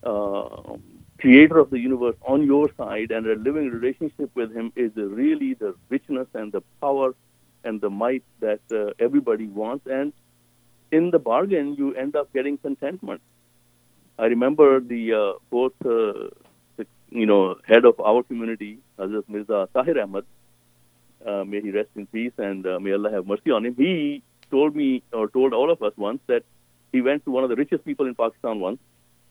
[0.02, 0.76] uh,
[1.20, 5.54] creator of the universe on your side and a living relationship with him is really
[5.54, 7.14] the richness and the power
[7.64, 9.86] and the might that uh, everybody wants.
[9.86, 10.14] And
[10.90, 13.20] in the bargain, you end up getting contentment.
[14.20, 16.28] I remember the uh, both, uh,
[16.76, 20.24] the, you know, head of our community, Hazrat Mirza Tahir Ahmad,
[21.26, 23.74] uh, may he rest in peace and may Allah have mercy on him.
[23.76, 26.42] He told me or told all of us once that
[26.92, 28.78] he went to one of the richest people in Pakistan once,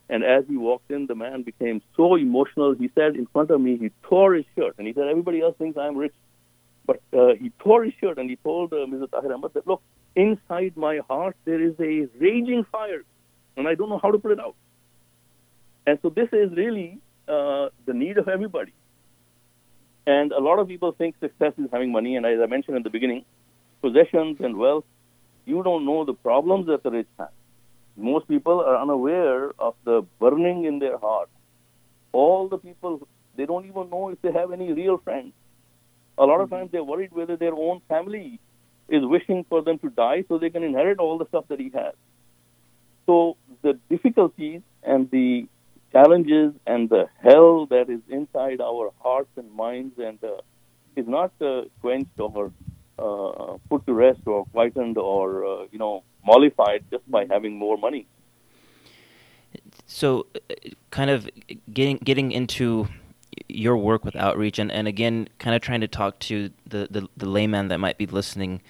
[0.09, 2.73] and as he walked in, the man became so emotional.
[2.73, 5.55] He said in front of me, he tore his shirt, and he said, "Everybody else
[5.57, 6.15] thinks I'm rich."
[6.89, 9.07] But uh, he tore his shirt and he told uh, Mr.
[9.11, 9.83] Tahir Ahmad that, look,
[10.15, 13.03] inside my heart there is a raging fire
[13.55, 14.55] and I don't know how to put it out.
[15.85, 18.73] And so this is really uh, the need of everybody.
[20.05, 22.15] And a lot of people think success is having money.
[22.15, 23.25] And as I mentioned in the beginning,
[23.81, 24.85] possessions and wealth,
[25.45, 27.29] you don't know the problems that the rich have.
[27.97, 31.29] Most people are unaware of the burning in their heart.
[32.11, 35.33] All the people, they don't even know if they have any real friends.
[36.17, 38.39] A lot of times they're worried whether their own family
[38.89, 41.71] is wishing for them to die so they can inherit all the stuff that he
[41.73, 41.93] has.
[43.05, 45.47] So the difficulties and the
[45.91, 50.37] challenges and the hell that is inside our hearts and minds and uh,
[50.95, 52.51] is not uh, quenched or
[52.97, 57.77] uh, put to rest or quietened or uh, you know mollified just by having more
[57.77, 58.05] money.
[59.87, 60.53] So, uh,
[60.91, 61.29] kind of
[61.73, 62.87] getting getting into
[63.47, 67.07] your work with outreach and, and again kind of trying to talk to the, the,
[67.15, 68.61] the layman that might be listening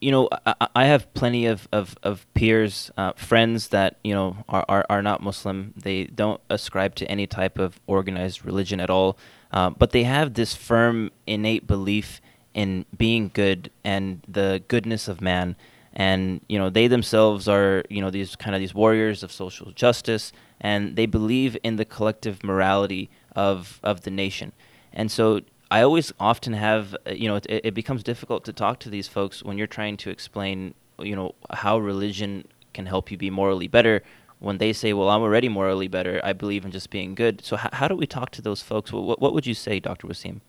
[0.00, 4.44] you know I, I have plenty of, of, of peers uh, friends that you know
[4.48, 5.74] are, are, are not muslim.
[5.76, 9.18] They don't ascribe to any type of organized religion at all.
[9.52, 12.20] Uh, but they have this firm innate belief
[12.52, 15.56] in being good and the goodness of man.
[15.92, 19.72] And you know they themselves are you know these kind of these warriors of social
[19.72, 24.52] justice and they believe in the collective morality of of the nation.
[24.92, 28.78] And so I always often have uh, you know it, it becomes difficult to talk
[28.80, 33.16] to these folks when you're trying to explain you know how religion can help you
[33.16, 34.02] be morally better
[34.38, 36.20] when they say, "Well, I'm already morally better.
[36.22, 38.92] I believe in just being good." So, h- how do we talk to those folks?
[38.92, 40.06] What, what would you say, Dr.
[40.06, 40.40] Wasim?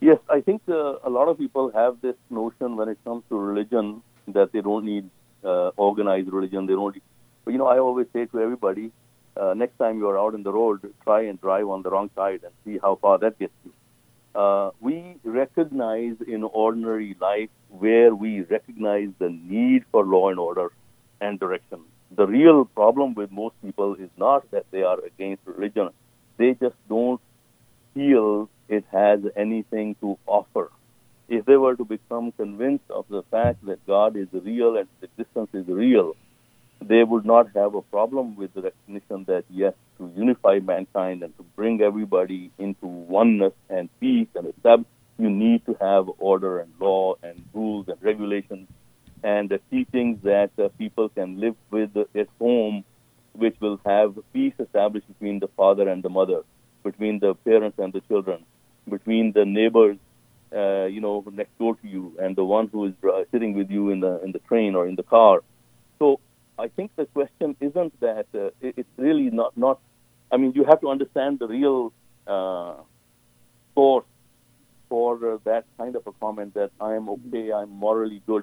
[0.00, 3.36] Yes, I think uh, a lot of people have this notion when it comes to
[3.36, 5.08] religion that they don't need
[5.42, 6.66] uh, organized religion.
[6.66, 6.94] They don't.
[7.44, 8.90] But, you know, I always say to everybody,
[9.36, 12.10] uh, next time you are out in the road, try and drive on the wrong
[12.14, 13.72] side and see how far that gets you.
[14.34, 20.72] Uh, we recognize in ordinary life where we recognize the need for law and order
[21.20, 21.80] and direction.
[22.16, 25.90] The real problem with most people is not that they are against religion,
[26.36, 27.20] they just don't
[27.94, 30.70] feel it has anything to offer.
[31.28, 35.50] If they were to become convinced of the fact that God is real and existence
[35.54, 36.16] is real,
[36.80, 39.74] they would not have a problem with the recognition that yes,
[40.54, 44.86] unify mankind and to bring everybody into oneness and peace and establish,
[45.18, 48.68] you need to have order and law and rules and regulations
[49.22, 52.84] and the teachings that uh, people can live with at home,
[53.32, 56.42] which will have peace established between the father and the mother,
[56.82, 58.44] between the parents and the children,
[58.88, 59.96] between the neighbors,
[60.54, 63.70] uh, you know, next door to you, and the one who is uh, sitting with
[63.70, 65.40] you in the in the train or in the car.
[65.98, 66.20] So
[66.58, 69.80] I think the question isn't that uh, it, it's really not not.
[70.34, 71.92] I mean, you have to understand the real
[72.26, 72.74] uh,
[73.72, 74.04] source
[74.88, 78.42] for uh, that kind of a comment that I am okay, I'm morally good.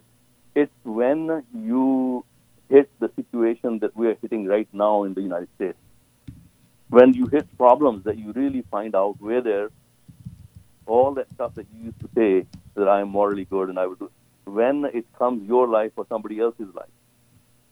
[0.56, 2.23] It's when you
[2.69, 5.77] hit the situation that we are hitting right now in the United States.
[6.88, 9.69] When you hit problems that you really find out whether
[10.86, 13.88] all that stuff that you used to say that I am morally good and I
[13.88, 14.12] will do,
[14.45, 16.95] when it comes your life or somebody else's life,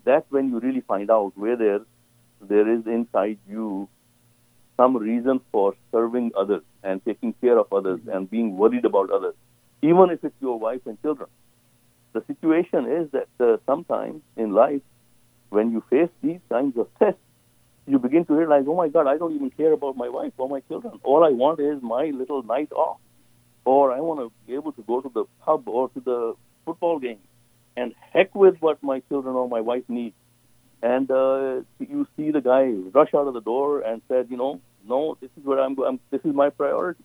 [0.03, 1.85] that's when you really find out whether
[2.41, 3.87] there is inside you
[4.79, 9.35] some reason for serving others and taking care of others and being worried about others,
[9.81, 11.29] even if it's your wife and children.
[12.13, 14.81] The situation is that uh, sometimes in life,
[15.49, 17.19] when you face these kinds of tests,
[17.87, 20.47] you begin to realize, oh my God, I don't even care about my wife or
[20.47, 20.99] my children.
[21.03, 22.99] All I want is my little night off.
[23.65, 26.99] Or I want to be able to go to the pub or to the football
[26.99, 27.19] game.
[27.75, 30.13] And heck with what my children or my wife need.
[30.81, 34.61] And uh, you see the guy rush out of the door and said, you know,
[34.89, 37.03] no, this is what I'm, I'm this is my priority.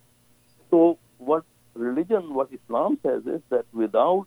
[0.70, 1.44] So what
[1.74, 4.26] religion, what Islam says is that without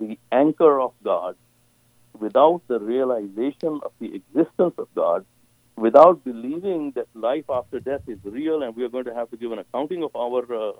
[0.00, 1.36] the anchor of God,
[2.18, 5.26] without the realization of the existence of God,
[5.76, 9.36] without believing that life after death is real and we are going to have to
[9.38, 10.72] give an accounting of our, uh,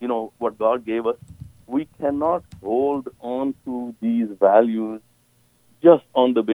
[0.00, 1.16] you know, what God gave us,
[1.66, 5.02] we cannot hold on to these values
[5.82, 6.57] just on the basis.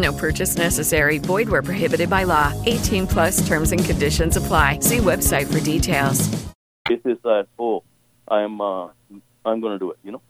[0.00, 1.18] No purchase necessary.
[1.18, 2.52] Void where prohibited by law.
[2.66, 4.78] 18 plus terms and conditions apply.
[4.80, 6.28] See website for details.
[6.88, 7.82] This is that, oh,
[8.26, 8.88] I'm, uh,
[9.44, 10.22] I'm going to do it, you know?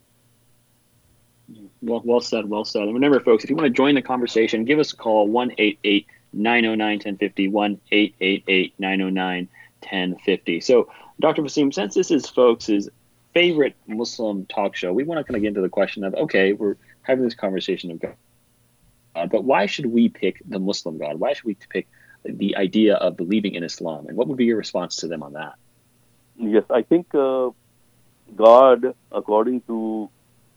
[1.83, 2.83] Well, well said, well said.
[2.83, 5.53] And remember, folks, if you want to join the conversation, give us a call 1
[6.33, 7.81] 909 1050, 1
[8.79, 9.49] 909
[9.81, 10.61] 1050.
[10.61, 11.43] So, Dr.
[11.43, 12.89] Wasim, since this is folks'
[13.35, 16.53] favorite Muslim talk show, we want to kind of get into the question of okay,
[16.53, 18.15] we're having this conversation of God,
[19.15, 21.19] but why should we pick the Muslim God?
[21.19, 21.89] Why should we pick
[22.25, 24.07] the idea of believing in Islam?
[24.07, 25.55] And what would be your response to them on that?
[26.37, 27.51] Yes, I think uh,
[28.37, 30.09] God, according to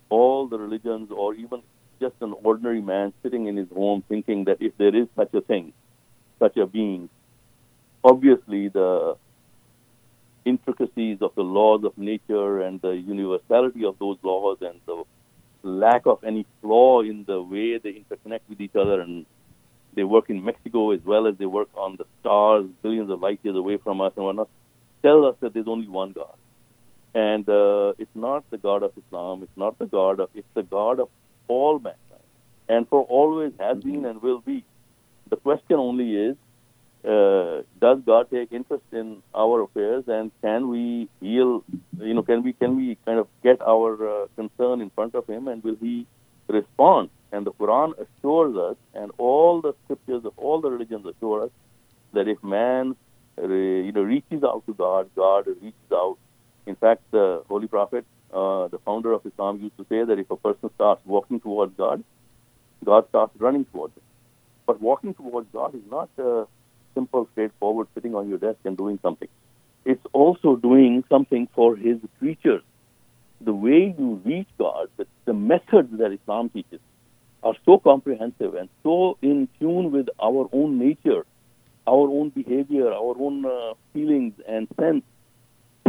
[0.09, 1.61] all the religions, or even
[1.99, 5.41] just an ordinary man sitting in his home thinking that if there is such a
[5.41, 5.73] thing,
[6.39, 7.09] such a being,
[8.03, 9.15] obviously the
[10.45, 15.03] intricacies of the laws of nature and the universality of those laws and the
[15.63, 19.25] lack of any flaw in the way they interconnect with each other and
[19.95, 23.39] they work in Mexico as well as they work on the stars billions of light
[23.43, 24.49] years away from us and whatnot,
[25.01, 26.35] tell us that there's only one God.
[27.15, 30.63] And uh, it's not the God of Islam, it's not the God of, it's the
[30.63, 31.09] God of
[31.47, 31.99] all mankind.
[32.67, 34.63] And for always has been and will be.
[35.29, 36.35] The question only is,
[37.05, 41.63] uh, does God take interest in our affairs, and can we heal?
[41.99, 45.27] You know, can we can we kind of get our uh, concern in front of
[45.27, 46.07] Him, and will He
[46.47, 47.09] respond?
[47.31, 51.51] And the Quran assures us, and all the scriptures of all the religions assure us
[52.13, 52.95] that if man,
[53.41, 56.17] uh, you know, reaches out to God, God reaches out.
[56.65, 60.29] In fact, the Holy Prophet, uh, the founder of Islam, used to say that if
[60.31, 62.03] a person starts walking towards God,
[62.85, 64.03] God starts running towards him.
[64.65, 66.45] But walking towards God is not uh,
[66.93, 69.27] simple, straightforward, sitting on your desk and doing something.
[69.85, 72.63] It's also doing something for His creatures.
[73.41, 76.79] The way you reach God, the, the methods that Islam teaches,
[77.43, 81.25] are so comprehensive and so in tune with our own nature,
[81.85, 85.03] our own behavior, our own uh, feelings and sense.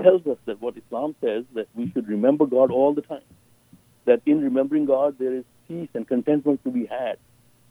[0.03, 3.23] Tells us that what Islam says that we should remember God all the time.
[4.07, 7.17] That in remembering God there is peace and contentment to be had,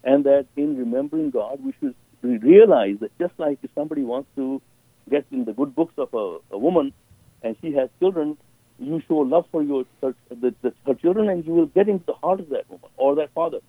[0.03, 4.29] and that in remembering God we should we realize that just like if somebody wants
[4.35, 4.61] to
[5.09, 6.93] get in the good books of a, a woman
[7.43, 8.37] and she has children,
[8.79, 12.05] you show love for your her, the, the, her children and you will get into
[12.05, 13.59] the heart of that woman or that father.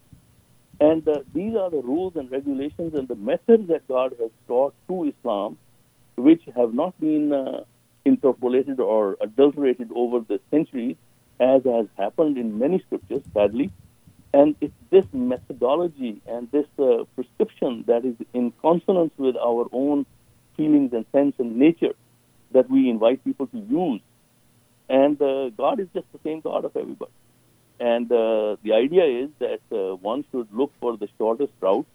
[0.80, 4.74] And uh, these are the rules and regulations and the methods that God has taught
[4.86, 5.58] through Islam,
[6.16, 7.64] which have not been uh,
[8.04, 10.96] interpolated or adulterated over the centuries,
[11.40, 13.70] as has happened in many scriptures, sadly.
[14.34, 20.06] And it's this methodology and this uh, prescription that is in consonance with our own
[20.56, 21.94] feelings and sense and nature
[22.50, 24.00] that we invite people to use.
[24.88, 27.12] And uh, God is just the same God of everybody.
[27.78, 31.86] And uh, the idea is that uh, one should look for the shortest route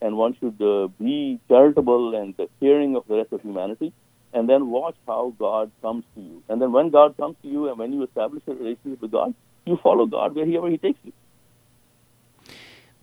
[0.00, 3.92] and one should uh, be charitable and caring of the rest of humanity
[4.32, 6.40] and then watch how God comes to you.
[6.48, 9.34] And then when God comes to you and when you establish a relationship with God,
[9.66, 11.12] you follow God wherever He takes you.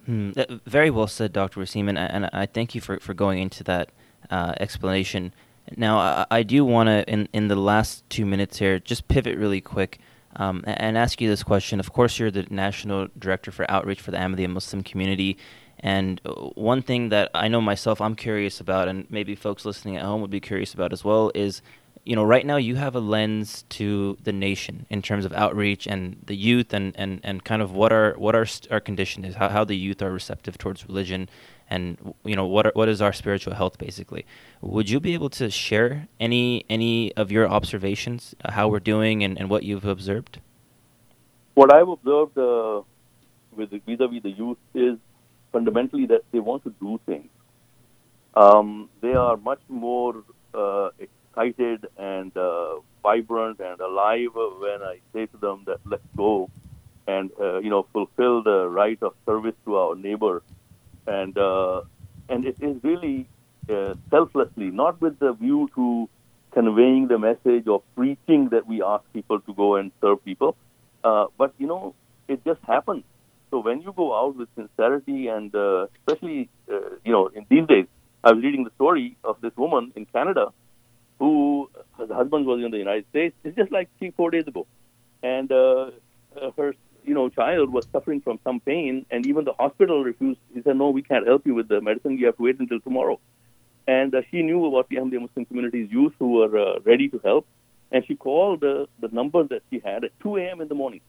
[0.07, 0.31] Hmm,
[0.65, 1.59] very well said, Dr.
[1.59, 3.89] Wasim, and, I- and I thank you for, for going into that
[4.31, 5.33] uh, explanation.
[5.75, 9.37] Now, I, I do want to, in, in the last two minutes here, just pivot
[9.37, 9.99] really quick
[10.37, 11.79] um, and ask you this question.
[11.81, 15.37] Of course, you're the National Director for Outreach for the Ahmadiyya Muslim community.
[15.81, 19.97] And uh, one thing that I know myself I'm curious about, and maybe folks listening
[19.97, 21.61] at home would be curious about as well, is
[22.07, 25.85] you know, right now you have a lens to the nation in terms of outreach
[25.85, 29.35] and the youth and, and, and kind of what our what our our condition is,
[29.35, 31.27] how, how the youth are receptive towards religion,
[31.69, 34.25] and you know what are, what is our spiritual health basically.
[34.61, 39.21] Would you be able to share any any of your observations, uh, how we're doing,
[39.21, 40.39] and, and what you've observed?
[41.55, 42.83] What I've observed uh,
[43.51, 44.97] with vis-a-vis the youth is
[45.51, 47.27] fundamentally that they want to do things.
[48.33, 50.91] Um, they are much more uh,
[51.37, 56.49] excited and uh, vibrant and alive when I say to them that let's go
[57.07, 60.41] and uh, you know fulfill the right of service to our neighbor,
[61.05, 61.81] and uh,
[62.27, 63.27] and it is really
[63.69, 66.09] uh, selflessly, not with the view to
[66.51, 70.57] conveying the message or preaching that we ask people to go and serve people,
[71.03, 71.93] uh, but you know
[72.27, 73.03] it just happens.
[73.51, 77.85] So when you go out with sincerity and uh, especially you know in these days,
[78.23, 80.51] I was reading the story of this woman in Canada
[81.19, 83.35] who her husband was in the United States.
[83.43, 84.67] It's just like three four days ago,
[85.23, 85.91] and uh,
[86.39, 90.39] uh, her you know child was suffering from some pain, and even the hospital refused.
[90.53, 92.17] He said, "No, we can't help you with the medicine.
[92.17, 93.19] You have to wait until tomorrow."
[93.87, 97.19] And uh, she knew about the Ahmadiyya Muslim community's youth who were uh, ready to
[97.23, 97.47] help,
[97.91, 100.59] and she called uh, the number that she had at 2 a.m.
[100.59, 100.99] in the morning.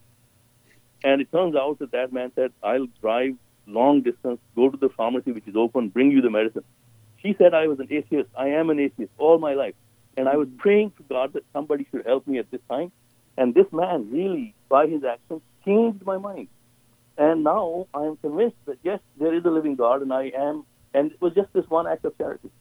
[1.03, 3.35] And it turns out that that man said, "I'll drive
[3.67, 6.63] long distance, go to the pharmacy which is open, bring you the medicine."
[7.21, 8.29] She said, "I was an atheist.
[8.37, 9.75] I am an atheist all my life."
[10.19, 12.91] And I was praying to God that somebody should help me at this time.
[13.37, 16.49] And this man really, by his actions, changed my mind.
[17.17, 20.65] And now I am convinced that yes, there is a living God, and I am.
[20.93, 22.51] And it was just this one act of charity.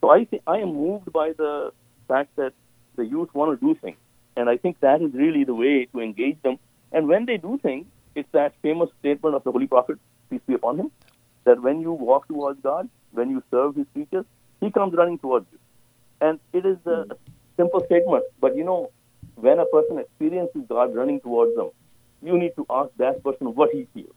[0.00, 1.72] So I think I am moved by the
[2.08, 2.52] fact that
[2.96, 3.98] the youth want to do things,
[4.36, 6.58] and I think that is really the way to engage them.
[6.90, 7.86] And when they do things,
[8.16, 9.98] it's that famous statement of the Holy Prophet,
[10.30, 10.90] peace be upon him,
[11.44, 14.24] that when you walk towards God, when you serve His creatures,
[14.60, 15.58] He comes running towards you.
[16.20, 17.06] And it is a
[17.56, 18.90] simple statement, but you know,
[19.36, 21.70] when a person experiences God running towards them,
[22.22, 24.14] you need to ask that person what he feels.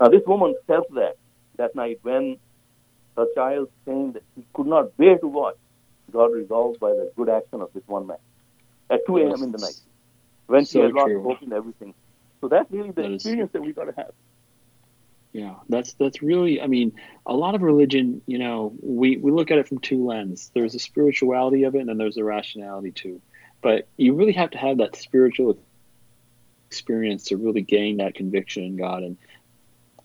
[0.00, 1.16] Now, this woman felt that
[1.56, 2.38] that night when
[3.16, 5.56] her child saying that he could not bear to watch,
[6.10, 8.18] God resolved by the good action of this one man
[8.90, 9.42] at 2 a.m.
[9.42, 9.78] in the night
[10.46, 11.94] when she had lost hope in everything.
[12.40, 14.12] So that's really the That experience that we got to have.
[15.32, 16.60] Yeah, that's that's really.
[16.60, 16.92] I mean,
[17.26, 18.22] a lot of religion.
[18.26, 20.50] You know, we we look at it from two lenses.
[20.54, 23.20] There's the spirituality of it, and then there's the rationality too.
[23.60, 25.58] But you really have to have that spiritual
[26.68, 29.16] experience to really gain that conviction in God and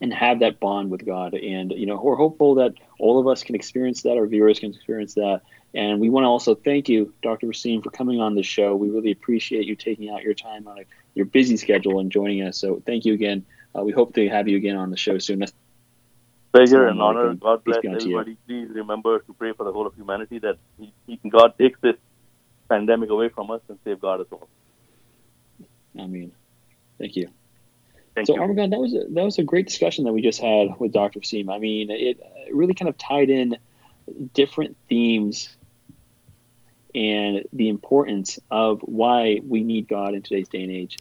[0.02, 1.34] and have that bond with God.
[1.34, 4.18] And you know, we're hopeful that all of us can experience that.
[4.18, 5.42] Our viewers can experience that.
[5.74, 7.48] And we want to also thank you, Dr.
[7.48, 8.76] Wasim, for coming on the show.
[8.76, 10.82] We really appreciate you taking out your time on a,
[11.16, 12.58] your busy schedule and joining us.
[12.58, 13.46] So thank you again.
[13.78, 15.44] Uh, we hope to have you again on the show soon.
[16.52, 17.34] Pleasure and honor.
[17.34, 17.40] alaikum.
[17.40, 18.20] God bless be unto you.
[18.20, 18.38] everybody.
[18.48, 21.96] Please remember to pray for the whole of humanity that he, he, God takes this
[22.70, 24.48] pandemic away from us and safeguard us all.
[26.00, 26.32] I mean,
[27.00, 27.30] thank you.
[28.16, 28.42] Thank so, you.
[28.42, 31.20] Armagon, that was a, that was a great discussion that we just had with Dr.
[31.20, 31.52] Wasim.
[31.52, 32.20] I mean, it
[32.52, 33.58] really kind of tied in
[34.34, 35.56] different themes
[36.94, 41.00] and the importance of why we need God in today's day and age.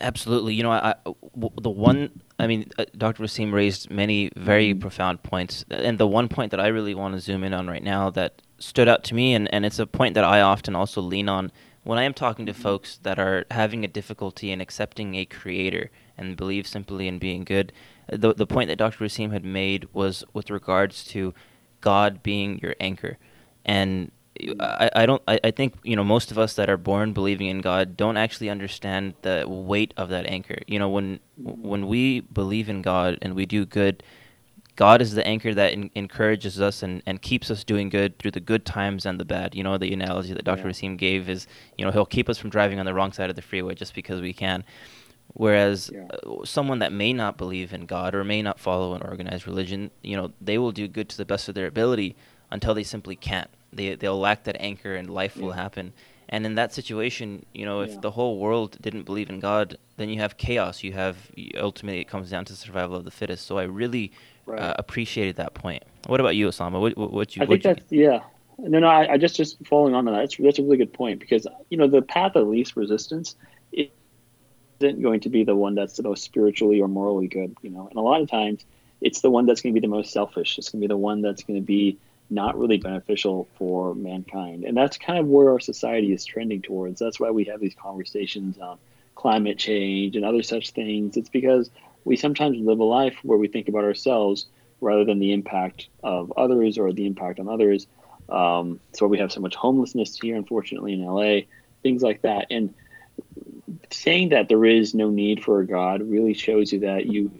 [0.00, 0.54] Absolutely.
[0.54, 3.24] You know, I, w- the one, I mean, uh, Dr.
[3.24, 4.80] Wasim raised many very mm-hmm.
[4.80, 5.64] profound points.
[5.70, 8.42] And the one point that I really want to zoom in on right now that
[8.58, 11.50] stood out to me, and, and it's a point that I often also lean on
[11.84, 12.62] when I am talking to mm-hmm.
[12.62, 17.44] folks that are having a difficulty in accepting a creator and believe simply in being
[17.44, 17.72] good.
[18.12, 19.04] Uh, the, the point that Dr.
[19.04, 21.34] Wasim had made was with regards to
[21.80, 23.18] God being your anchor.
[23.64, 24.12] And
[24.60, 27.48] I, I don't I, I think you know most of us that are born believing
[27.48, 30.58] in God don't actually understand the weight of that anchor.
[30.66, 34.02] You know when when we believe in God and we do good,
[34.76, 38.30] God is the anchor that en- encourages us and, and keeps us doing good through
[38.32, 39.54] the good times and the bad.
[39.54, 40.62] You know the analogy that Dr.
[40.62, 40.66] Yeah.
[40.66, 43.36] Wasim gave is you know he'll keep us from driving on the wrong side of
[43.36, 44.64] the freeway just because we can.
[45.34, 49.46] Whereas uh, someone that may not believe in God or may not follow an organized
[49.46, 52.16] religion, you know, they will do good to the best of their ability
[52.50, 53.50] until they simply can't.
[53.72, 55.92] They they'll lack that anchor, and life will happen.
[56.28, 58.00] And in that situation, you know, if Yeah.
[58.00, 60.82] the whole world didn't believe in God, then you have chaos.
[60.82, 63.46] You have ultimately it comes down to survival of the fittest.
[63.46, 64.12] So I really
[64.46, 64.60] Right.
[64.60, 65.84] uh, appreciated that point.
[66.06, 66.80] What about you, Osama?
[66.80, 68.20] What what, what you I think you, that's yeah.
[68.58, 68.88] No, no.
[68.88, 70.18] I, I just just following on to that.
[70.18, 73.36] That's that's a really good point because you know the path of least resistance
[73.72, 77.54] isn't going to be the one that's the most spiritually or morally good.
[77.62, 78.64] You know, and a lot of times
[79.00, 80.58] it's the one that's going to be the most selfish.
[80.58, 81.98] It's going to be the one that's going to be
[82.30, 87.00] not really beneficial for mankind, and that's kind of where our society is trending towards.
[87.00, 88.78] That's why we have these conversations on
[89.14, 91.16] climate change and other such things.
[91.16, 91.70] It's because
[92.04, 94.46] we sometimes live a life where we think about ourselves
[94.80, 97.86] rather than the impact of others or the impact on others.
[98.28, 101.40] Um, so we have so much homelessness here, unfortunately, in LA,
[101.82, 102.46] things like that.
[102.50, 102.74] And
[103.90, 107.32] saying that there is no need for a God really shows you that you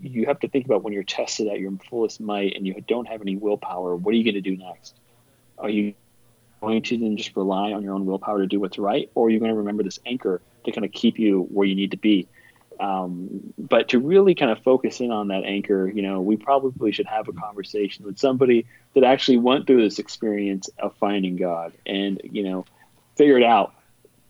[0.00, 3.06] you have to think about when you're tested at your fullest might and you don't
[3.06, 3.96] have any willpower.
[3.96, 4.94] What are you going to do next?
[5.58, 5.94] Are you
[6.60, 9.30] going to then just rely on your own willpower to do what's right, or are
[9.30, 11.96] you going to remember this anchor to kind of keep you where you need to
[11.96, 12.28] be?
[12.78, 16.92] Um, but to really kind of focus in on that anchor, you know, we probably
[16.92, 21.74] should have a conversation with somebody that actually went through this experience of finding God
[21.84, 22.64] and, you know,
[23.16, 23.74] figured out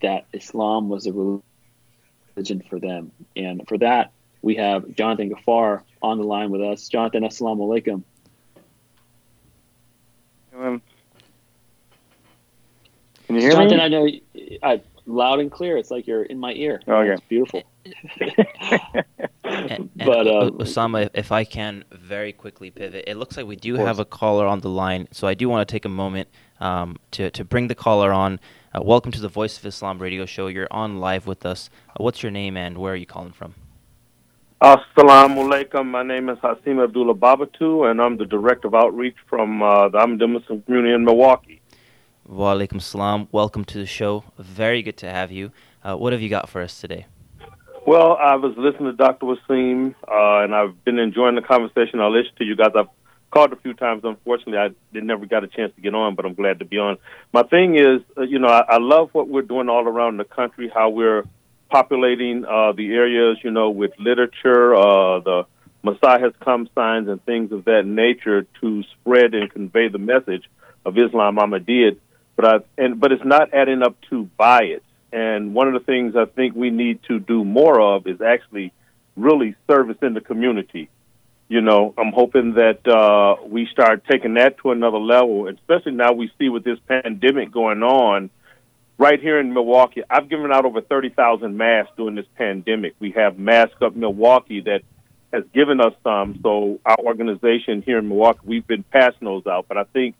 [0.03, 3.13] that Islam was a religion for them.
[3.37, 4.11] And for that,
[4.43, 6.89] we have Jonathan Gafar on the line with us.
[6.89, 8.03] Jonathan, assalamu alaikum.
[10.57, 10.83] Um,
[13.27, 13.85] can you hear Jonathan, me?
[13.85, 14.09] I know
[14.63, 15.77] I, loud and clear.
[15.77, 16.81] It's like you're in my ear.
[16.87, 17.13] Okay.
[17.13, 17.63] It's beautiful.
[19.43, 23.57] And, But, O- um, Osama, if I can very quickly pivot, it looks like we
[23.57, 26.29] do have a caller on the line, so I do want to take a moment
[26.61, 28.39] um, to to bring the caller on.
[28.73, 30.47] Uh, welcome to the Voice of Islam radio show.
[30.47, 31.69] You're on live with us.
[31.89, 33.55] Uh, what's your name and where are you calling from?
[34.63, 35.87] Assalamu alaikum.
[35.87, 39.97] My name is Hasim Abdullah Babatu, and I'm the director of outreach from uh, the
[39.97, 41.63] Ahmadiyya Muslim community in Milwaukee.
[42.27, 43.27] Wa alaikum salam.
[43.33, 44.23] Welcome to the show.
[44.39, 45.51] Very good to have you.
[45.83, 47.07] Uh, what have you got for us today?
[47.87, 49.25] Well, I was listening to Dr.
[49.25, 51.99] Wasim, uh, and I've been enjoying the conversation.
[51.99, 52.73] I listened to you guys.
[52.77, 52.89] I've
[53.31, 54.03] called a few times.
[54.05, 56.77] Unfortunately, I did never got a chance to get on, but I'm glad to be
[56.77, 56.99] on.
[57.33, 60.25] My thing is, uh, you know, I, I love what we're doing all around the
[60.25, 61.25] country, how we're
[61.71, 65.47] populating uh, the areas, you know, with literature, uh, the
[65.83, 70.45] Messiah has come signs and things of that nature to spread and convey the message
[70.85, 71.97] of Islam Ahmadiyyat.
[72.37, 74.81] But I, and but it's not adding up to bai'at.
[75.13, 78.73] And one of the things I think we need to do more of is actually
[79.17, 80.89] really service in the community.
[81.49, 86.13] You know, I'm hoping that uh, we start taking that to another level, especially now
[86.13, 88.31] we see with this pandemic going on
[89.01, 90.03] right here in Milwaukee.
[90.11, 92.95] I've given out over 30,000 masks during this pandemic.
[93.01, 94.83] We have Mask Up Milwaukee that
[95.33, 96.39] has given us some.
[96.43, 99.65] So our organization here in Milwaukee, we've been passing those out.
[99.69, 100.17] But I think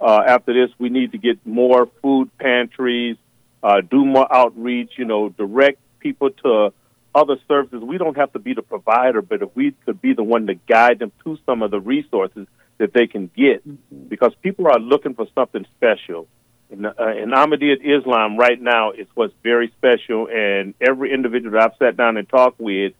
[0.00, 3.18] uh, after this, we need to get more food pantries,
[3.62, 6.72] uh, do more outreach, you know, direct people to
[7.14, 7.82] other services.
[7.82, 10.54] We don't have to be the provider, but if we could be the one to
[10.54, 12.46] guide them to some of the resources
[12.78, 13.62] that they can get,
[14.08, 16.28] because people are looking for something special.
[16.72, 21.72] And, uh, and Ahmadiyyat Islam right now is what's very special, and every individual that
[21.72, 22.94] I've sat down and talked with,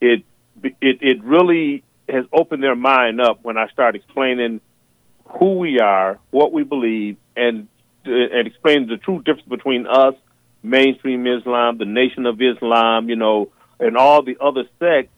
[0.00, 0.22] it
[0.62, 4.60] it it really has opened their mind up when I start explaining
[5.24, 7.66] who we are, what we believe, and
[8.04, 10.14] and explain the true difference between us,
[10.62, 13.50] mainstream Islam, the Nation of Islam, you know,
[13.80, 15.12] and all the other sects.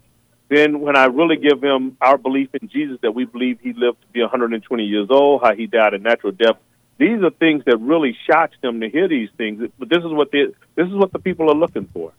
[0.49, 4.01] Then, when I really give them our belief in Jesus, that we believe he lived
[4.01, 6.57] to be 120 years old, how he died a natural death,
[7.01, 9.67] these are things that really shocks them to hear these things.
[9.79, 10.45] But this is what they,
[10.75, 12.13] this is what the people are looking for.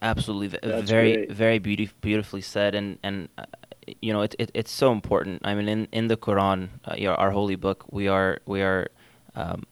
[0.00, 1.32] Absolutely, That's very, great.
[1.32, 3.46] very beauty, beautifully said, and and uh,
[4.00, 5.42] you know it, it it's so important.
[5.44, 8.62] I mean, in in the Quran, uh, you know, our holy book, we are we
[8.62, 8.86] are
[9.34, 9.64] um,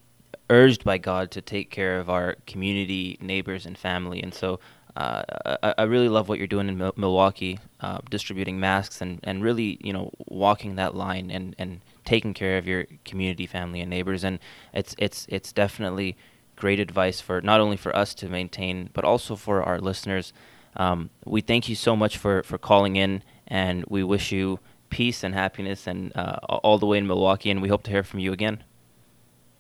[0.50, 4.58] urged by God to take care of our community, neighbors, and family, and so.
[4.96, 9.20] Uh, I, I really love what you're doing in Mil- Milwaukee, uh, distributing masks and,
[9.24, 13.82] and really, you know, walking that line and, and taking care of your community, family,
[13.82, 14.24] and neighbors.
[14.24, 14.38] And
[14.72, 16.16] it's it's it's definitely
[16.56, 20.32] great advice for not only for us to maintain, but also for our listeners.
[20.76, 24.58] Um, we thank you so much for, for calling in, and we wish you
[24.90, 27.50] peace and happiness, and uh, all the way in Milwaukee.
[27.50, 28.64] And we hope to hear from you again.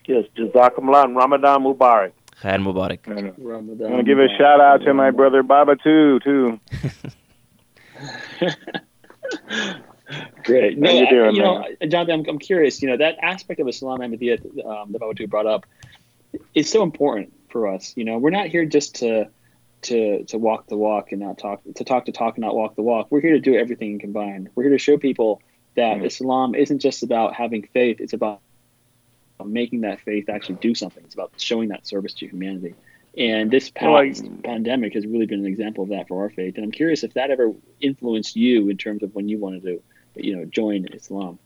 [0.06, 2.12] Yes, Jazakumullah and Ramadan Mubarak.
[2.40, 3.00] Khair Mubarak.
[3.38, 3.86] Ramadan.
[3.86, 6.60] I'm gonna give a shout out to my brother Baba too, too.
[10.44, 10.78] Great.
[10.78, 11.90] No, you I- you know, man?
[11.90, 12.80] Jonathan, I'm, I'm curious.
[12.82, 15.66] You know, that aspect of Islam Ahmadiyya um, that Babatu brought up
[16.54, 17.92] is so important for us.
[17.96, 19.28] You know, we're not here just to
[19.82, 22.76] to to walk the walk and not talk to talk to talk and not walk
[22.76, 23.08] the walk.
[23.10, 24.50] We're here to do everything combined.
[24.54, 25.42] We're here to show people
[25.74, 26.06] that Mm-hmm.
[26.06, 28.40] Islam isn't just about having faith; it's about
[29.44, 31.02] making that faith actually do something.
[31.04, 32.74] It's about showing that service to humanity.
[33.18, 34.12] And this Well, I-
[34.44, 36.56] pandemic has really been an example of that for our faith.
[36.56, 39.82] And I'm curious if that ever influenced you in terms of when you wanted to,
[40.16, 41.38] you know, join Islam.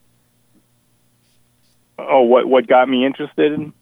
[1.98, 3.52] Oh, what what got me interested?
[3.52, 3.72] in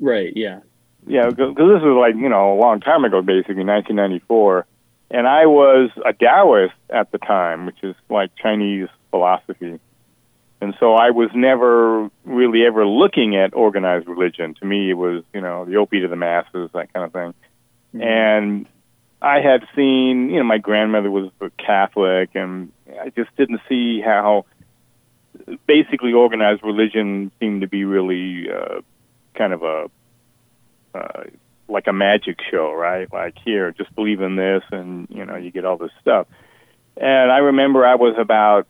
[0.00, 0.32] Right.
[0.34, 0.60] Yeah.
[1.06, 4.66] Yeah, because this was like you know a long time ago, basically 1994,
[5.10, 9.78] and I was a Taoist at the time, which is like Chinese philosophy,
[10.62, 14.54] and so I was never really ever looking at organized religion.
[14.54, 17.34] To me, it was you know the opiate of the masses, that kind of thing,
[17.94, 18.00] mm-hmm.
[18.00, 18.66] and
[19.24, 22.70] I had seen you know my grandmother was a Catholic, and
[23.00, 24.44] I just didn't see how
[25.66, 28.82] basically organized religion seemed to be really uh,
[29.34, 29.90] kind of a
[30.94, 31.24] uh,
[31.68, 33.10] like a magic show, right?
[33.10, 36.26] Like here, just believe in this, and you know you get all this stuff.
[36.98, 38.66] And I remember I was about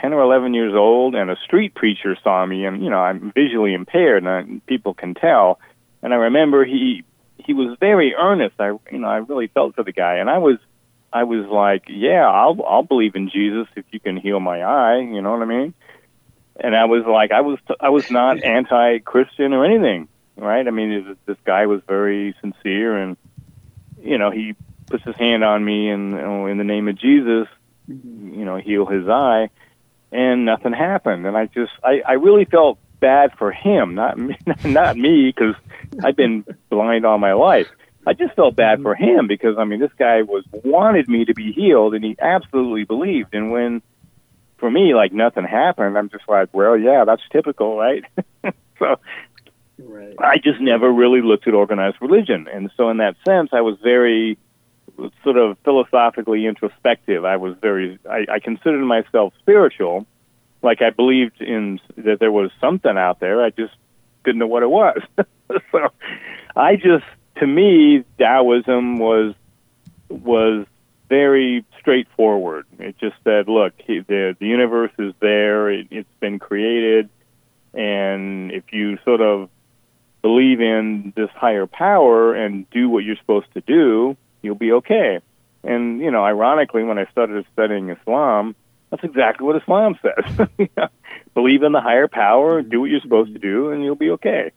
[0.00, 3.30] ten or eleven years old, and a street preacher saw me, and you know I'm
[3.30, 5.60] visually impaired, and I, people can tell.
[6.02, 7.04] And I remember he
[7.46, 8.56] he was very earnest.
[8.58, 10.58] I you know I really felt for the guy, and I was
[11.12, 14.98] I was like, yeah, I'll I'll believe in Jesus if you can heal my eye.
[14.98, 15.74] You know what I mean?
[16.58, 20.66] And I was like, I was I was not anti-Christian or anything, right?
[20.66, 23.16] I mean, this, this guy was very sincere, and
[24.02, 24.54] you know, he
[24.86, 27.48] puts his hand on me, and you know, in the name of Jesus,
[27.88, 28.34] mm-hmm.
[28.34, 29.50] you know, heal his eye,
[30.12, 31.26] and nothing happened.
[31.26, 35.54] And I just, I, I really felt bad for him, not me, not me, because
[36.02, 37.68] I've been blind all my life.
[38.04, 41.34] I just felt bad for him because I mean, this guy was wanted me to
[41.34, 43.32] be healed, and he absolutely believed.
[43.32, 43.80] And when,
[44.58, 48.04] for me, like nothing happened, I'm just like, well, yeah, that's typical, right?
[48.80, 48.96] so
[49.78, 50.14] Right.
[50.18, 52.48] I just never really looked at organized religion.
[52.50, 54.38] And so, in that sense, I was very
[55.22, 57.24] sort of philosophically introspective.
[57.24, 60.06] I was very, I, I considered myself spiritual.
[60.66, 63.40] Like I believed in that there was something out there.
[63.40, 63.72] I just
[64.24, 65.00] didn't know what it was.
[65.70, 65.88] so,
[66.56, 67.04] I just,
[67.36, 69.34] to me, Taoism was
[70.08, 70.66] was
[71.08, 72.66] very straightforward.
[72.80, 75.70] It just said, look, the the universe is there.
[75.70, 77.10] It, it's been created,
[77.72, 79.48] and if you sort of
[80.20, 85.20] believe in this higher power and do what you're supposed to do, you'll be okay.
[85.62, 88.56] And you know, ironically, when I started studying Islam,
[88.96, 90.48] that's exactly what Islam says.
[91.34, 94.52] believe in the higher power, do what you're supposed to do, and you'll be okay.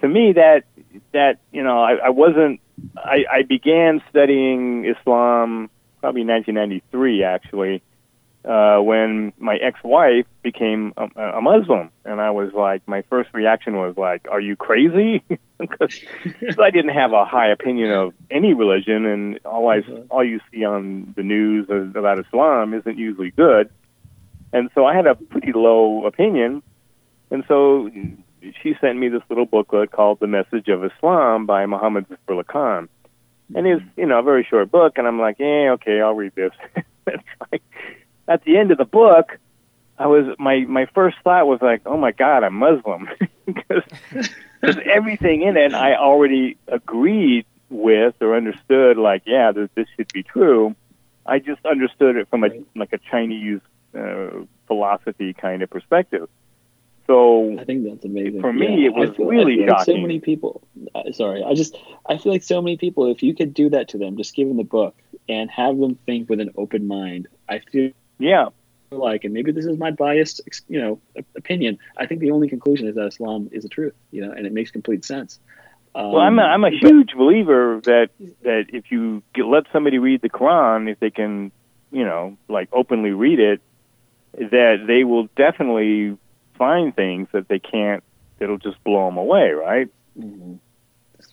[0.00, 0.64] To me, that
[1.12, 2.60] that you know, I, I wasn't.
[2.96, 5.68] I, I began studying Islam
[6.00, 7.82] probably 1993, actually,
[8.48, 13.76] uh, when my ex-wife became a, a Muslim, and I was like, my first reaction
[13.76, 15.22] was like, "Are you crazy?"
[15.58, 16.00] Because
[16.62, 20.64] I didn't have a high opinion of any religion, and all I all you see
[20.64, 23.68] on the news about Islam isn't usually good,
[24.52, 26.62] and so I had a pretty low opinion,
[27.32, 27.90] and so
[28.62, 32.88] she sent me this little booklet called "The Message of Islam" by Muhammad Zafrullah Khan,
[33.56, 36.36] and it's you know a very short book, and I'm like, yeah, okay, I'll read
[36.36, 36.52] this.
[37.08, 37.62] it's like
[38.28, 39.38] at the end of the book,
[39.98, 43.08] I was my my first thought was like, oh my God, I'm Muslim
[43.46, 43.82] because
[44.62, 48.96] everything in it I already agreed with or understood.
[48.96, 50.76] Like, yeah, this, this should be true.
[51.26, 53.60] I just understood it from a like a Chinese
[53.98, 56.28] uh, philosophy kind of perspective.
[57.08, 58.40] So I think that's amazing.
[58.40, 60.62] For me, Yeah, it was feel, really like so many people.
[60.94, 61.76] Uh, sorry, I just
[62.06, 63.10] I feel like so many people.
[63.10, 64.94] If you could do that to them, just give them the book
[65.28, 67.28] and have them think with an open mind.
[67.48, 68.46] I feel yeah
[68.90, 71.00] like, and maybe this is my biased, you know,
[71.36, 71.78] opinion.
[71.96, 74.52] I think the only conclusion is that Islam is the truth, you know, and it
[74.52, 75.38] makes complete sense.
[75.94, 78.08] Um, Well, I'm a, I'm a but- huge believer that
[78.42, 81.52] that if you get, let somebody read the Quran, if they can,
[81.90, 83.60] you know, like openly read it,
[84.32, 86.16] that they will definitely
[86.56, 88.02] find things that they can't.
[88.38, 89.88] That'll just blow them away, right?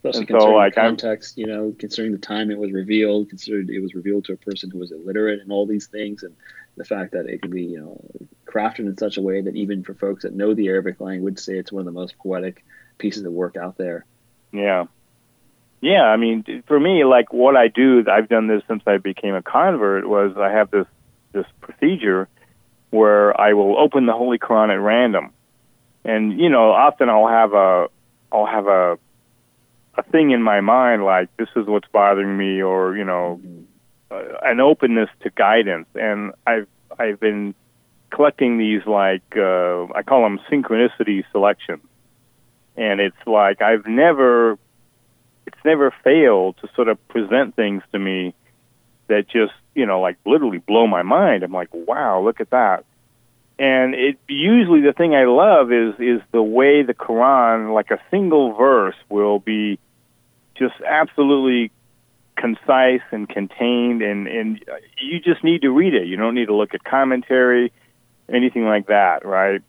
[0.10, 3.30] Especially And so, like, the I'm- context, you know, considering the time it was revealed,
[3.30, 6.36] considered it was revealed to a person who was illiterate and all these things, and
[6.78, 8.02] the fact that it could be, you know,
[8.46, 11.58] crafted in such a way that even for folks that know the Arabic language, say
[11.58, 12.64] it's one of the most poetic
[12.98, 14.06] pieces of work out there.
[14.52, 14.86] Yeah.
[15.82, 19.36] Yeah, I mean, for me, like what I do, I've done this since I became
[19.36, 20.08] a convert.
[20.08, 20.88] Was I have this
[21.34, 22.28] this procedure
[22.92, 25.32] where I will open the Holy Quran at random,
[26.04, 27.88] and you know, often I'll have a
[28.32, 28.98] I'll have a
[29.98, 33.42] a thing in my mind like this is what's bothering me, or you know,
[34.12, 35.88] uh, an openness to guidance.
[35.96, 36.68] And I've
[36.98, 37.56] I've been
[38.10, 41.84] collecting these like uh, I call them synchronicity selections,
[42.76, 44.58] and it's like I've never
[45.46, 48.34] it's never failed to sort of present things to me
[49.08, 51.44] that just you know like literally blow my mind.
[51.44, 52.86] I'm like, wow, look at that.
[53.58, 58.00] And it usually the thing I love is is the way the Quran, like a
[58.12, 59.80] single verse, will be
[60.56, 61.72] just absolutely
[62.36, 64.64] concise and contained, and and
[64.98, 66.06] you just need to read it.
[66.08, 67.72] You don't need to look at commentary,
[68.28, 69.62] anything like that, right?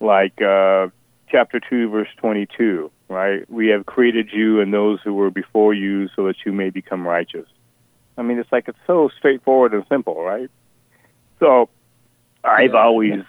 [0.00, 0.88] Like uh,
[1.28, 3.48] chapter two, verse twenty-two, right?
[3.48, 7.06] We have created you and those who were before you, so that you may become
[7.06, 7.46] righteous.
[8.18, 10.50] I mean, it's like it's so straightforward and simple, right?
[11.38, 11.68] So
[12.44, 13.22] I've always,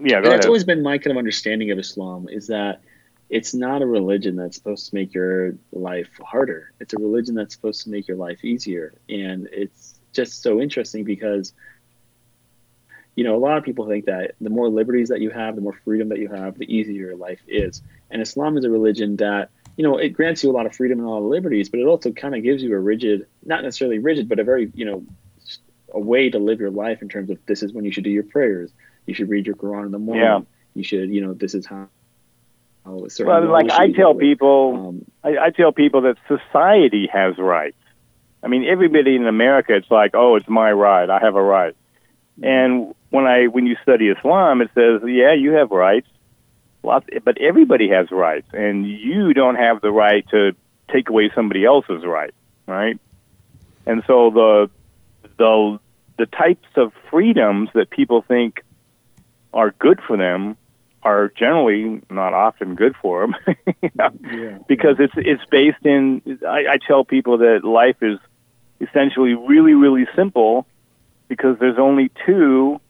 [0.00, 0.46] yeah, that's ahead.
[0.46, 2.80] always been my kind of understanding of Islam is that
[3.28, 6.72] it's not a religion that's supposed to make your life harder.
[6.78, 8.94] It's a religion that's supposed to make your life easier.
[9.08, 11.52] And it's just so interesting because,
[13.16, 15.60] you know, a lot of people think that the more liberties that you have, the
[15.62, 17.82] more freedom that you have, the easier your life is.
[18.10, 21.00] And Islam is a religion that, you know, it grants you a lot of freedom
[21.00, 23.64] and a lot of liberties, but it also kind of gives you a rigid, not
[23.64, 25.04] necessarily rigid, but a very, you know,
[25.96, 28.10] a way to live your life in terms of this is when you should do
[28.10, 28.70] your prayers.
[29.06, 30.24] You should read your Quran in the morning.
[30.24, 30.40] Yeah.
[30.74, 31.88] You should, you know, this is how.
[32.84, 37.82] how Well, like I tell people, Um, I, I tell people that society has rights.
[38.42, 41.08] I mean, everybody in America, it's like, oh, it's my right.
[41.08, 41.74] I have a right.
[42.42, 46.08] And when I when you study Islam, it says, yeah, you have rights,
[46.82, 50.40] lots, but everybody has rights, and you don't have the right to
[50.92, 52.34] take away somebody else's right,
[52.66, 53.00] right?
[53.86, 54.70] And so the
[55.38, 55.78] the
[56.18, 58.62] the types of freedoms that people think
[59.52, 60.56] are good for them
[61.02, 63.36] are generally not often good for them.
[63.82, 68.18] You know, because it's it's based in I, I tell people that life is
[68.80, 70.66] essentially really really simple
[71.28, 72.80] because there's only two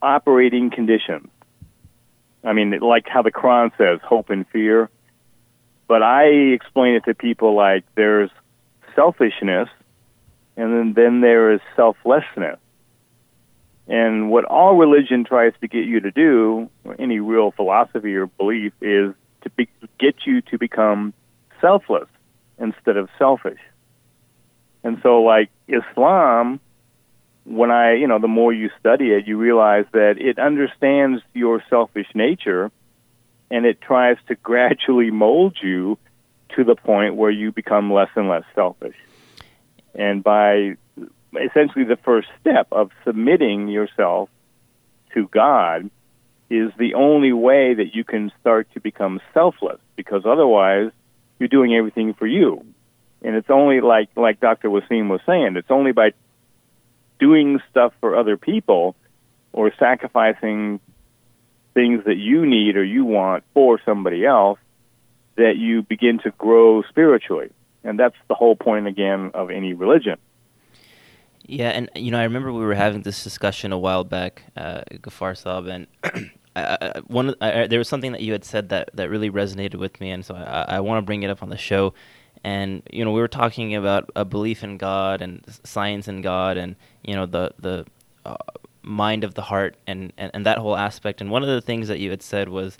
[0.00, 1.28] operating conditions.
[2.42, 4.88] I mean like how the quran says hope and fear.
[5.86, 8.30] But i explain it to people like there's
[8.94, 9.68] selfishness
[10.56, 12.58] and then, then there is selflessness
[13.88, 18.26] and what all religion tries to get you to do, or any real philosophy or
[18.26, 19.68] belief, is to be,
[20.00, 21.14] get you to become
[21.60, 22.08] selfless
[22.58, 23.60] instead of selfish.
[24.82, 26.58] And so, like Islam,
[27.44, 31.62] when I, you know, the more you study it, you realize that it understands your
[31.70, 32.72] selfish nature
[33.50, 35.96] and it tries to gradually mold you
[36.56, 38.96] to the point where you become less and less selfish.
[39.96, 40.76] And by
[41.34, 44.28] essentially the first step of submitting yourself
[45.14, 45.90] to God
[46.48, 50.92] is the only way that you can start to become selfless because otherwise
[51.38, 52.64] you're doing everything for you.
[53.22, 54.68] And it's only like like Dr.
[54.68, 56.12] Wasim was saying, it's only by
[57.18, 58.94] doing stuff for other people
[59.52, 60.80] or sacrificing
[61.74, 64.58] things that you need or you want for somebody else
[65.36, 67.50] that you begin to grow spiritually.
[67.86, 70.18] And that's the whole point again of any religion.
[71.46, 74.82] Yeah, and you know, I remember we were having this discussion a while back, uh,
[74.94, 75.86] Gafar Saab, and
[76.56, 79.76] I, I, one I, there was something that you had said that, that really resonated
[79.76, 81.94] with me, and so I, I want to bring it up on the show.
[82.42, 86.56] And you know, we were talking about a belief in God and science in God,
[86.56, 86.74] and
[87.04, 87.86] you know, the the
[88.24, 88.36] uh,
[88.82, 91.20] mind of the heart, and, and and that whole aspect.
[91.20, 92.76] And one of the things that you had said was.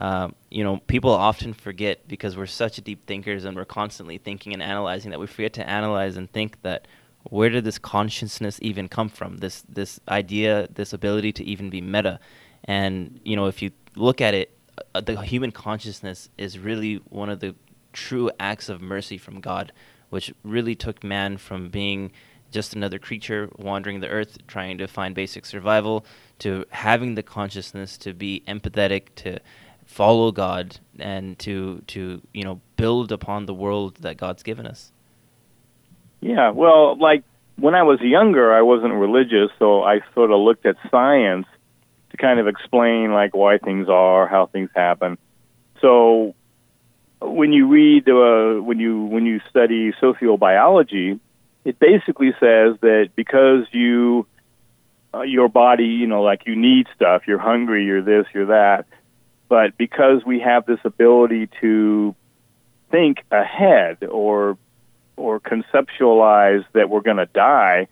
[0.00, 4.54] Uh, you know, people often forget because we're such deep thinkers and we're constantly thinking
[4.54, 6.88] and analyzing that we forget to analyze and think that
[7.24, 9.36] where did this consciousness even come from?
[9.36, 12.18] This this idea, this ability to even be meta,
[12.64, 14.56] and you know, if you look at it,
[14.94, 17.54] uh, the human consciousness is really one of the
[17.92, 19.70] true acts of mercy from God,
[20.08, 22.10] which really took man from being
[22.50, 26.06] just another creature wandering the earth trying to find basic survival
[26.38, 29.38] to having the consciousness to be empathetic to
[29.90, 34.92] follow God and to to you know build upon the world that God's given us.
[36.20, 37.24] Yeah, well, like
[37.56, 41.46] when I was younger, I wasn't religious, so I sort of looked at science
[42.10, 45.18] to kind of explain like why things are, how things happen.
[45.80, 46.34] So
[47.20, 51.18] when you read uh, when you when you study sociobiology,
[51.64, 54.26] it basically says that because you
[55.12, 58.86] uh, your body, you know, like you need stuff, you're hungry, you're this, you're that,
[59.50, 62.14] but because we have this ability to
[62.90, 64.56] think ahead or
[65.16, 67.88] or conceptualize that we're going to die,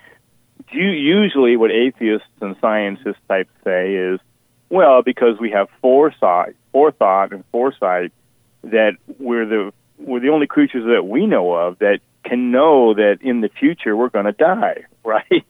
[0.71, 4.21] usually what atheists and scientists type say is,
[4.71, 8.13] well, because we have foresight, forethought, and foresight,
[8.63, 13.19] that we're the we're the only creatures that we know of that can know that
[13.21, 15.45] in the future we're going to die, right?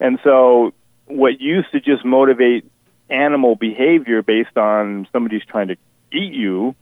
[0.00, 0.72] And so,
[1.04, 2.64] what used to just motivate
[3.08, 5.76] animal behavior based on somebody's trying to
[6.12, 6.74] eat you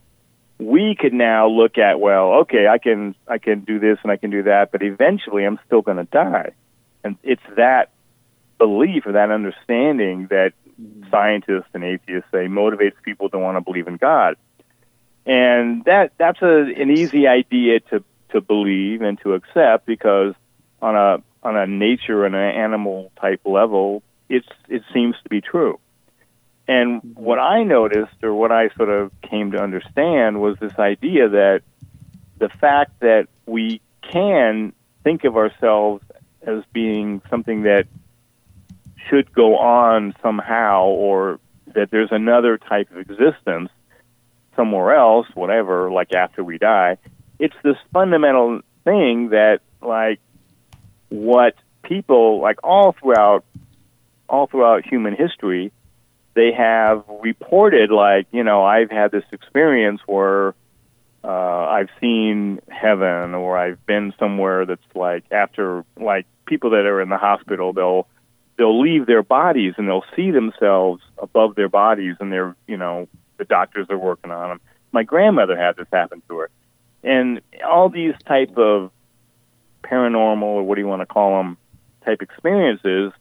[0.58, 4.16] we could now look at well, okay, I can I can do this and I
[4.16, 6.52] can do that, but eventually I'm still going to die,
[7.02, 7.90] and it's that
[8.58, 10.52] belief or that understanding that
[11.10, 14.36] scientists and atheists say motivates people to want to believe in God,
[15.26, 20.34] and that that's a, an easy idea to to believe and to accept because
[20.80, 25.40] on a on a nature and an animal type level, it's it seems to be
[25.40, 25.80] true.
[26.66, 27.22] And mm-hmm.
[27.22, 31.62] what I noticed, or what I sort of came to understand, was this idea that
[32.38, 36.04] the fact that we can think of ourselves
[36.42, 37.86] as being something that
[39.08, 41.38] should go on somehow, or
[41.74, 43.70] that there's another type of existence
[44.56, 46.96] somewhere else, whatever, like after we die,
[47.38, 50.20] it's this fundamental thing that, like,
[51.08, 53.44] what people, like all throughout,
[54.28, 55.72] all throughout human history,
[56.34, 60.54] they have reported like you know I've had this experience where
[61.22, 67.00] uh, I've seen heaven or I've been somewhere that's like after like people that are
[67.00, 68.06] in the hospital they'll
[68.56, 73.08] they'll leave their bodies and they'll see themselves above their bodies and they're you know
[73.36, 74.60] the doctors are working on them.
[74.92, 76.50] My grandmother had this happen to her,
[77.02, 78.90] and all these type of
[79.82, 81.56] paranormal or what do you want to call them
[82.04, 83.12] type experiences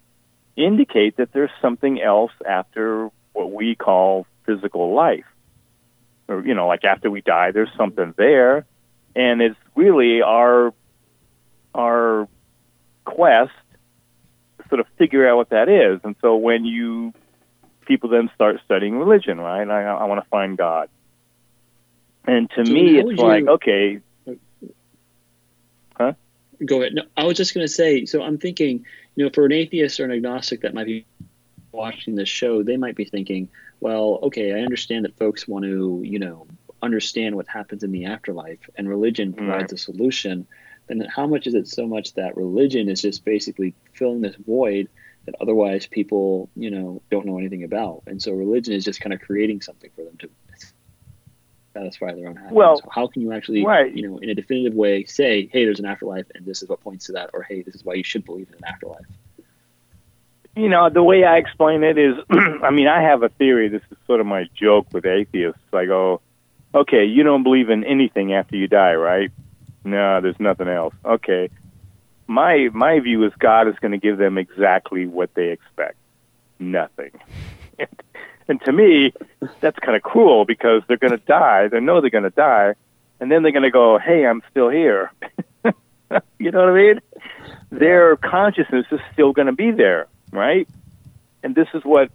[0.55, 5.25] indicate that there's something else after what we call physical life.
[6.27, 8.65] Or, you know, like after we die, there's something there.
[9.15, 10.73] And it's really our,
[11.73, 12.27] our
[13.05, 13.51] quest
[14.61, 15.99] to sort of figure out what that is.
[16.03, 17.13] And so when you,
[17.85, 19.67] people then start studying religion, right?
[19.67, 20.89] I, I want to find God.
[22.25, 23.99] And to me, it's like, you- okay?
[26.65, 26.93] Go ahead.
[26.95, 28.05] No, I was just going to say.
[28.05, 28.85] So I'm thinking,
[29.15, 31.05] you know, for an atheist or an agnostic that might be
[31.71, 33.49] watching this show, they might be thinking,
[33.79, 36.47] well, okay, I understand that folks want to, you know,
[36.81, 39.47] understand what happens in the afterlife, and religion mm-hmm.
[39.47, 40.45] provides a solution.
[40.87, 44.89] Then how much is it so much that religion is just basically filling this void
[45.25, 49.13] that otherwise people, you know, don't know anything about, and so religion is just kind
[49.13, 50.29] of creating something for them to
[51.73, 52.53] satisfy their own happiness.
[52.53, 53.93] Well, So how can you actually, right.
[53.95, 56.79] you know, in a definitive way say, hey, there's an afterlife, and this is what
[56.81, 59.05] points to that, or hey, this is why you should believe in an afterlife.
[60.55, 63.69] you know, the way I explain it is, I mean, I have a theory.
[63.69, 65.59] This is sort of my joke with atheists.
[65.73, 66.21] I go,
[66.75, 69.31] okay, you don't believe in anything after you die, right?
[69.83, 70.93] No, there's nothing else.
[71.03, 71.49] Okay.
[72.27, 75.97] My my view is God is going to give them exactly what they expect.
[76.59, 77.11] Nothing.
[78.47, 79.13] and to me,
[79.61, 81.67] that's kind of cruel because they're going to die.
[81.67, 82.75] They know they're going to die,
[83.19, 85.11] and then they're going to go, "Hey, I'm still here."
[86.39, 87.01] you know what I mean?
[87.71, 90.67] Their consciousness is still going to be there, right?
[91.41, 92.09] And this is what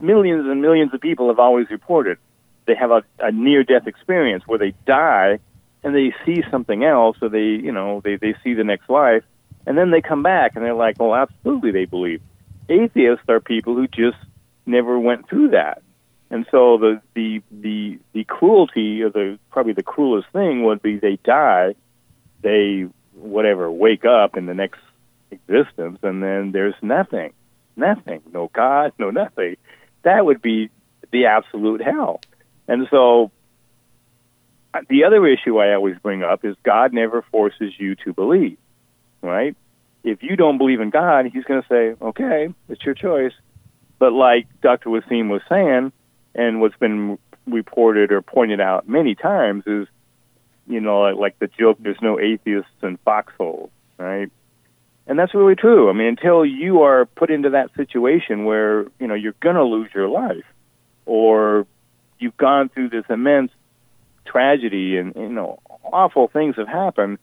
[0.00, 2.18] millions and millions of people have always reported.
[2.66, 5.38] They have a, a near-death experience where they die
[5.82, 9.22] and they see something else, or they, you know, they they see the next life,
[9.66, 12.20] and then they come back and they're like, "Well, absolutely, they believe."
[12.68, 14.16] Atheists are people who just
[14.66, 15.82] never went through that,
[16.30, 20.98] and so the the the the cruelty, or the probably the cruelest thing, would be
[20.98, 21.74] they die,
[22.42, 24.80] they whatever wake up in the next
[25.30, 27.32] existence, and then there's nothing,
[27.76, 29.56] nothing, no God, no nothing.
[30.02, 30.70] That would be
[31.12, 32.20] the absolute hell,
[32.68, 33.30] and so
[34.74, 38.58] uh, the other issue I always bring up is God never forces you to believe,
[39.22, 39.56] right?
[40.04, 43.32] If you don't believe in God, He's going to say, "Okay, it's your choice."
[43.98, 44.90] But like Dr.
[44.90, 45.92] Wasim was saying,
[46.34, 49.86] and what's been reported or pointed out many times is,
[50.66, 54.30] you know, like, like the joke, "There's no atheists in foxholes," right?
[55.06, 55.88] And that's really true.
[55.88, 59.64] I mean, until you are put into that situation where you know you're going to
[59.64, 60.44] lose your life,
[61.06, 61.66] or
[62.18, 63.52] you've gone through this immense
[64.26, 67.18] tragedy and you know awful things have happened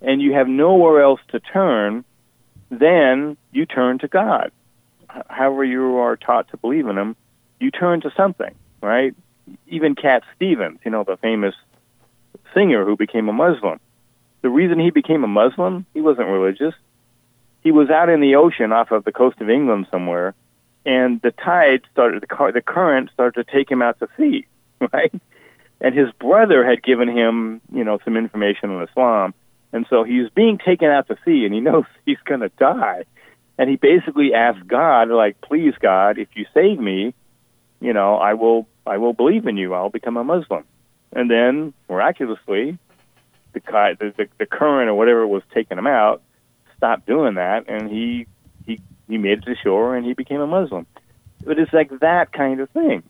[0.00, 2.04] and you have nowhere else to turn
[2.70, 4.50] then you turn to god
[5.28, 7.16] however you are taught to believe in him
[7.60, 9.14] you turn to something right?
[9.66, 11.54] Even cat stevens you know the famous
[12.54, 13.80] singer who became a muslim.
[14.42, 16.74] The reason he became a muslim he wasn't religious.
[17.62, 20.34] He was out in the ocean off of the coast of england somewhere
[20.86, 24.46] and the tide started the, car, the current started to take him out to sea
[24.92, 25.12] right?
[25.80, 29.34] And his brother had given him, you know, some information on Islam,
[29.72, 33.04] and so he's being taken out to sea, and he knows he's going to die,
[33.58, 37.14] and he basically asked God, like, "Please, God, if you save me,
[37.80, 39.74] you know, I will, I will believe in you.
[39.74, 40.64] I'll become a Muslim."
[41.12, 42.78] And then, miraculously,
[43.52, 43.60] the
[43.98, 46.22] the, the, current or whatever was taking him out
[46.76, 48.26] stopped doing that, and he
[48.66, 50.86] he he made it to shore, and he became a Muslim.
[51.44, 53.02] But it's like that kind of thing.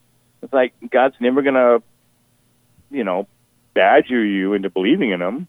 [0.43, 1.83] It's like God's never to
[2.91, 3.27] you know,
[3.75, 5.49] badger you into believing in Him,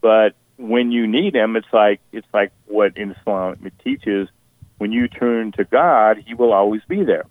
[0.00, 4.28] but when you need him, it's like it's like what Islam teaches.
[4.80, 7.26] When you turn to God, He will always be there.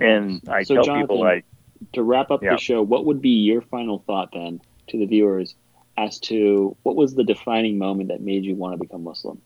[0.00, 1.44] And I so tell Jonathan, people like
[1.92, 2.52] to wrap up Yeah.
[2.52, 5.54] the show, what would be your final thought then to the viewers
[5.98, 9.42] as to what was the defining moment that made you want to become Muslim?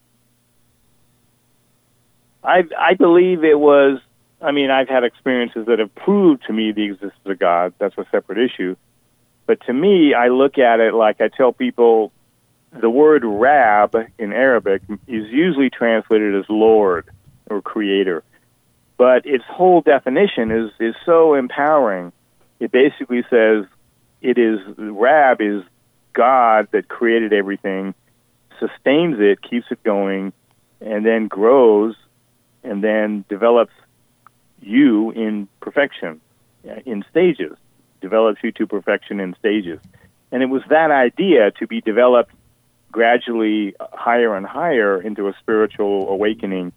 [2.44, 3.98] I I believe it was.
[4.40, 7.74] I mean, I've had experiences that have proved to me the existence of God.
[7.80, 8.76] That's a separate issue.
[9.46, 12.12] But to me, I look at it like I tell people
[12.80, 17.08] the word Rab in Arabic is usually translated as Lord
[17.48, 18.22] or Creator.
[18.96, 22.12] But its whole definition is, is so empowering.
[22.60, 23.66] It basically says
[24.20, 25.62] it is Rab is
[26.12, 27.94] God that created everything,
[28.58, 30.32] sustains it, keeps it going,
[30.80, 31.96] and then grows
[32.62, 33.72] and then develops
[34.60, 36.20] you in perfection
[36.68, 37.56] uh, in stages,
[38.00, 39.80] develops you to perfection in stages.
[40.32, 42.32] And it was that idea to be developed
[42.94, 46.72] gradually higher and higher into a spiritual awakening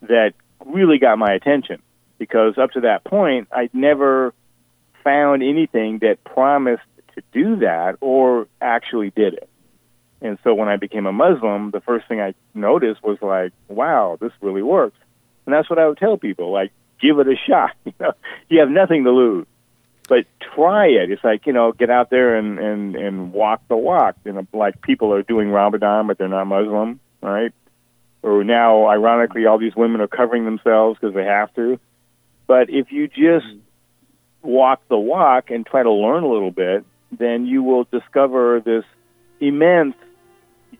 [0.00, 0.32] that
[0.66, 1.80] really got my attention
[2.18, 4.34] because up to that point, I'd never
[5.04, 6.82] found anything that promised
[7.14, 9.48] to do that or actually did it.
[10.20, 14.18] And so when I became a Muslim, the first thing I noticed was like, wow,
[14.20, 14.98] this really works.
[15.46, 17.70] And that's what I would tell people, like, give it a shot.
[17.84, 18.12] You know,
[18.48, 19.46] you have nothing to lose.
[20.08, 21.10] But try it.
[21.10, 24.16] It's like, you know, get out there and, and, and walk the walk.
[24.24, 27.52] You know, like people are doing Ramadan, but they're not Muslim, right?
[28.22, 31.78] Or now, ironically, all these women are covering themselves because they have to.
[32.46, 34.48] But if you just mm-hmm.
[34.48, 38.84] walk the walk and try to learn a little bit, then you will discover this
[39.40, 39.96] immense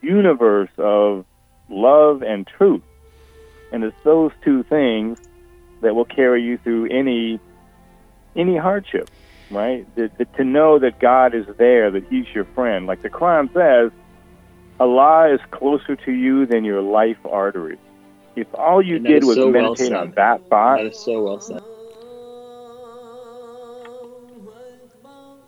[0.01, 1.25] universe of
[1.69, 2.83] love and truth.
[3.73, 5.19] And it's those two things
[5.81, 7.41] that will carry you through any
[8.37, 9.11] any hardship,
[9.51, 9.87] right?
[9.97, 12.87] That, that to know that God is there, that He's your friend.
[12.87, 13.91] Like the Quran says,
[14.81, 17.79] Allah is closer to you than your life arteries.
[18.35, 19.93] If all you And did was so meditate said.
[19.93, 21.63] on that thought, That is so well said.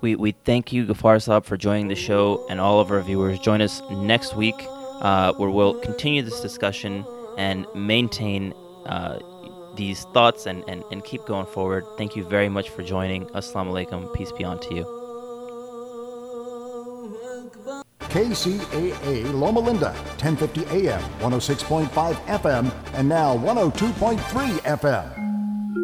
[0.01, 3.39] We, we thank you, Gafar Saab, for joining the show and all of our viewers.
[3.39, 4.55] Join us next week
[5.01, 7.07] uh, where we'll continue this discussion
[7.39, 8.53] and maintain
[8.85, 9.19] uh,
[9.77, 11.85] these thoughts and, and, and keep going forward.
[11.97, 13.27] Thank you very much for joining.
[13.29, 14.13] Assalamu alaikum.
[14.15, 15.01] Peace be on to you.
[18.15, 19.91] KCAA Loma Linda,
[20.23, 24.17] 1050 AM, 106.5 FM, and now 102.3
[24.61, 25.34] FM.